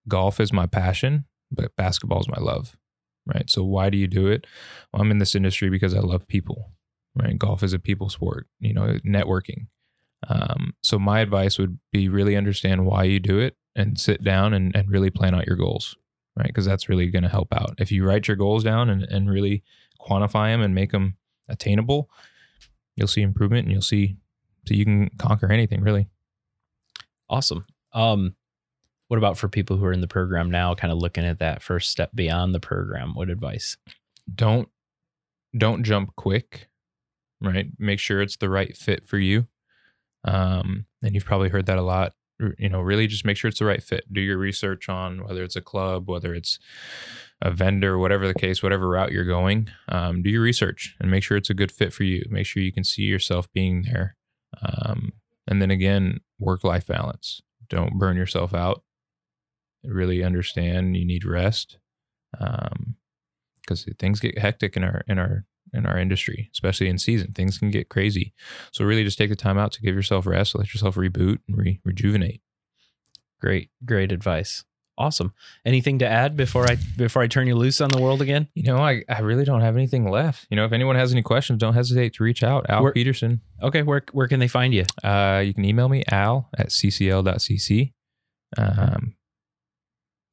golf 0.07 0.39
is 0.39 0.53
my 0.53 0.67
passion, 0.67 1.25
but 1.51 1.75
basketball 1.75 2.19
is 2.21 2.27
my 2.29 2.37
love. 2.39 2.77
Right? 3.25 3.49
So 3.49 3.63
why 3.63 3.89
do 3.89 3.97
you 3.97 4.07
do 4.07 4.27
it? 4.27 4.45
Well, 4.91 5.01
I'm 5.01 5.11
in 5.11 5.17
this 5.19 5.35
industry 5.35 5.69
because 5.69 5.93
I 5.93 5.99
love 5.99 6.27
people, 6.27 6.71
right? 7.15 7.37
Golf 7.37 7.63
is 7.63 7.73
a 7.73 7.79
people 7.79 8.09
sport, 8.09 8.47
you 8.59 8.73
know, 8.73 8.99
networking. 9.05 9.67
Um, 10.27 10.73
so 10.81 10.97
my 10.97 11.19
advice 11.19 11.57
would 11.57 11.77
be 11.91 12.09
really 12.09 12.35
understand 12.35 12.85
why 12.85 13.03
you 13.03 13.19
do 13.19 13.39
it 13.39 13.55
and 13.75 13.99
sit 13.99 14.23
down 14.23 14.53
and, 14.53 14.75
and 14.75 14.89
really 14.89 15.09
plan 15.09 15.35
out 15.35 15.47
your 15.47 15.57
goals, 15.57 15.95
right? 16.37 16.47
Because 16.47 16.65
that's 16.65 16.89
really 16.89 17.07
going 17.07 17.23
to 17.23 17.29
help 17.29 17.53
out. 17.53 17.75
If 17.77 17.91
you 17.91 18.05
write 18.05 18.27
your 18.27 18.37
goals 18.37 18.63
down 18.63 18.89
and, 18.89 19.03
and 19.03 19.29
really 19.29 19.63
quantify 20.01 20.51
them 20.51 20.61
and 20.61 20.73
make 20.73 20.91
them 20.91 21.17
attainable, 21.49 22.09
you'll 22.95 23.07
see 23.07 23.21
improvement 23.21 23.65
and 23.65 23.73
you'll 23.73 23.81
see 23.81 24.17
so 24.67 24.73
you 24.73 24.85
can 24.85 25.09
conquer 25.17 25.51
anything 25.51 25.81
really. 25.81 26.07
Awesome. 27.29 27.65
Um, 27.93 28.35
what 29.07 29.17
about 29.17 29.37
for 29.37 29.47
people 29.47 29.77
who 29.77 29.85
are 29.85 29.93
in 29.93 30.01
the 30.01 30.07
program 30.07 30.49
now, 30.49 30.73
kind 30.73 30.91
of 30.91 30.97
looking 30.97 31.25
at 31.25 31.39
that 31.39 31.61
first 31.61 31.89
step 31.89 32.11
beyond 32.15 32.55
the 32.55 32.59
program? 32.59 33.13
What 33.13 33.29
advice? 33.29 33.77
Don't 34.33 34.69
don't 35.57 35.83
jump 35.83 36.15
quick, 36.15 36.67
right? 37.41 37.67
Make 37.77 37.99
sure 37.99 38.21
it's 38.21 38.37
the 38.37 38.49
right 38.49 38.75
fit 38.75 39.05
for 39.05 39.17
you. 39.17 39.47
Um, 40.25 40.85
and 41.01 41.13
you've 41.13 41.25
probably 41.25 41.49
heard 41.49 41.67
that 41.67 41.77
a 41.77 41.83
lot. 41.83 42.13
You 42.57 42.67
know, 42.67 42.81
really 42.81 43.07
just 43.07 43.23
make 43.23 43.37
sure 43.37 43.47
it's 43.47 43.59
the 43.59 43.65
right 43.65 43.81
fit. 43.81 44.11
Do 44.11 44.19
your 44.19 44.37
research 44.37 44.89
on 44.89 45.23
whether 45.23 45.43
it's 45.43 45.55
a 45.55 45.61
club, 45.61 46.09
whether 46.09 46.33
it's 46.33 46.59
a 47.41 47.51
vendor, 47.51 47.97
whatever 47.97 48.27
the 48.27 48.33
case, 48.33 48.61
whatever 48.61 48.89
route 48.89 49.11
you're 49.11 49.23
going. 49.23 49.69
Um, 49.87 50.21
do 50.21 50.29
your 50.29 50.41
research 50.41 50.95
and 50.99 51.09
make 51.09 51.23
sure 51.23 51.37
it's 51.37 51.49
a 51.49 51.53
good 51.53 51.71
fit 51.71 51.93
for 51.93 52.03
you. 52.03 52.25
Make 52.29 52.45
sure 52.45 52.61
you 52.61 52.73
can 52.73 52.83
see 52.83 53.03
yourself 53.03 53.51
being 53.53 53.83
there. 53.83 54.17
Um, 54.61 55.13
and 55.47 55.61
then 55.61 55.71
again, 55.71 56.19
work 56.39 56.63
life 56.63 56.87
balance. 56.87 57.41
Don't 57.69 57.97
burn 57.97 58.17
yourself 58.17 58.53
out. 58.53 58.83
Really 59.87 60.23
understand 60.23 60.95
you 60.97 61.05
need 61.05 61.25
rest. 61.25 61.77
Um, 62.39 62.95
because 63.61 63.87
things 63.97 64.19
get 64.19 64.37
hectic 64.37 64.77
in 64.77 64.83
our 64.83 65.01
in 65.07 65.17
our 65.17 65.45
in 65.73 65.85
our 65.85 65.97
industry, 65.97 66.49
especially 66.53 66.87
in 66.87 66.97
season. 66.99 67.33
Things 67.33 67.57
can 67.57 67.71
get 67.71 67.89
crazy. 67.89 68.33
So 68.71 68.85
really 68.85 69.03
just 69.03 69.17
take 69.17 69.29
the 69.29 69.35
time 69.35 69.57
out 69.57 69.71
to 69.73 69.81
give 69.81 69.95
yourself 69.95 70.25
rest, 70.27 70.55
let 70.55 70.73
yourself 70.73 70.95
reboot 70.95 71.39
and 71.47 71.57
re- 71.57 71.81
rejuvenate. 71.83 72.41
Great, 73.41 73.69
great 73.83 74.11
advice. 74.11 74.63
Awesome. 74.97 75.33
Anything 75.65 75.99
to 75.99 76.07
add 76.07 76.37
before 76.37 76.69
I 76.69 76.77
before 76.95 77.21
I 77.21 77.27
turn 77.27 77.47
you 77.47 77.55
loose 77.55 77.81
on 77.81 77.89
the 77.89 77.99
world 78.01 78.21
again? 78.21 78.47
You 78.55 78.63
know, 78.63 78.77
I, 78.77 79.03
I 79.09 79.19
really 79.19 79.43
don't 79.43 79.59
have 79.61 79.75
anything 79.75 80.09
left. 80.09 80.47
You 80.49 80.55
know, 80.55 80.63
if 80.63 80.71
anyone 80.71 80.95
has 80.95 81.11
any 81.11 81.21
questions, 81.21 81.59
don't 81.59 81.73
hesitate 81.73 82.13
to 82.13 82.23
reach 82.23 82.43
out. 82.43 82.69
Al 82.69 82.83
Where- 82.83 82.93
Peterson. 82.93 83.41
Okay, 83.61 83.81
where 83.81 84.03
where 84.13 84.27
can 84.29 84.39
they 84.39 84.47
find 84.47 84.73
you? 84.73 84.85
Uh, 85.03 85.41
you 85.45 85.53
can 85.53 85.65
email 85.65 85.89
me 85.89 86.03
al 86.11 86.49
at 86.57 86.67
ccl.cc. 86.69 87.91
Um, 88.57 89.15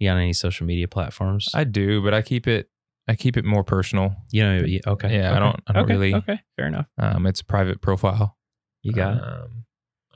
You 0.02 0.10
on 0.10 0.18
any 0.18 0.32
social 0.32 0.66
media 0.66 0.88
platforms? 0.88 1.48
I 1.54 1.64
do, 1.64 2.02
but 2.02 2.12
I 2.12 2.22
keep 2.22 2.46
it 2.46 2.68
I 3.08 3.14
keep 3.16 3.36
it 3.36 3.44
more 3.44 3.64
personal. 3.64 4.14
you 4.30 4.42
know, 4.44 4.64
you- 4.64 4.80
okay. 4.86 5.12
Yeah, 5.16 5.34
I 5.34 5.38
don't- 5.40 5.60
I 5.66 5.72
don't 5.72 5.84
okay, 5.84 5.92
really- 5.94 6.14
Okay, 6.14 6.40
fair 6.56 6.66
enough. 6.68 6.86
Um, 6.98 7.26
it's 7.26 7.40
a 7.40 7.44
private 7.44 7.80
profile. 7.80 8.38
You 8.82 8.92
got 8.92 9.16
it. 9.16 9.22
Um, 9.22 9.64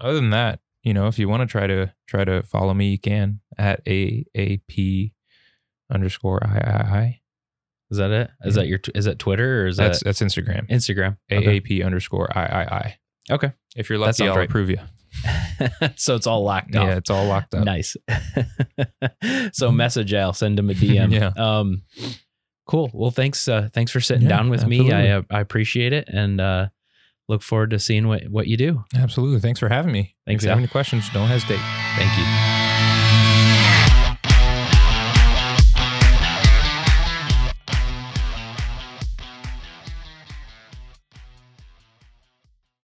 other 0.01 0.15
than 0.15 0.31
that, 0.31 0.61
you 0.85 0.95
know, 0.95 1.09
if 1.09 1.19
you 1.19 1.29
want 1.29 1.41
to 1.41 1.47
try 1.47 1.67
to 1.67 1.93
try 2.07 2.25
to 2.25 2.43
follow 2.45 2.75
me, 2.75 2.91
you 2.91 2.99
can 2.99 3.41
at 3.59 3.85
AAP 3.87 5.13
underscore 5.91 6.45
i 6.47 6.59
i 6.59 6.99
i. 6.99 7.21
Is 7.91 7.99
that 7.99 8.11
it? 8.11 8.31
Is 8.45 8.57
yeah. 8.57 8.63
that 8.63 8.69
your 8.69 8.81
is 8.95 9.05
that 9.05 9.19
Twitter 9.19 9.63
or 9.63 9.67
is 9.67 9.77
That's 9.77 9.99
that 10.01 10.05
that's 10.05 10.21
Instagram. 10.23 10.69
Instagram? 10.69 11.17
Okay. 11.31 11.61
AAP 11.61 11.85
underscore 11.85 12.37
i 12.37 12.45
i 12.45 12.63
i. 12.77 12.99
Okay. 13.31 13.53
If 13.77 13.89
you're 13.91 13.99
lucky, 13.99 14.13
sounds 14.15 14.31
I'll 14.31 14.37
right. 14.37 14.49
approve 14.49 14.71
you. 14.71 14.79
so 15.97 16.15
it's 16.15 16.27
all 16.27 16.43
locked 16.45 16.75
up. 16.75 16.87
Yeah, 16.87 16.97
it's 16.97 17.11
all 17.11 17.27
locked 17.27 17.55
up. 17.55 17.65
Nice. 17.65 17.97
so 19.53 19.71
message 19.73 20.13
Al, 20.15 20.33
send 20.33 20.59
him 20.59 20.71
a 20.71 20.75
DM. 20.75 21.13
Yeah. 21.17 21.33
Um, 21.37 21.83
cool. 22.67 22.91
Well, 22.93 23.11
thanks. 23.11 23.49
Uh, 23.49 23.69
thanks 23.73 23.91
for 23.93 24.01
sitting 24.01 24.25
Yeah, 24.25 24.29
down 24.37 24.51
with 24.51 24.67
me. 24.67 24.93
I 24.93 25.09
uh, 25.11 25.23
I 25.31 25.41
appreciate 25.41 25.93
it 25.93 26.09
and 26.09 26.41
uh, 26.41 26.69
look 27.29 27.43
forward 27.43 27.71
to 27.71 27.79
seeing 27.79 28.09
what 28.09 28.29
what 28.29 28.47
you 28.47 28.57
do. 28.57 28.85
Absolutely. 28.95 29.41
Thanks 29.41 29.61
for 29.61 29.69
having 29.69 29.93
me. 29.93 30.15
Thanks, 30.27 30.43
if 30.45 30.47
you 30.47 30.51
Al. 30.51 30.57
have 30.57 30.63
any 30.63 30.69
questions, 30.71 31.09
don't 31.11 31.29
hesitate. 31.29 31.61
Thank 31.97 32.19
you. 32.19 32.46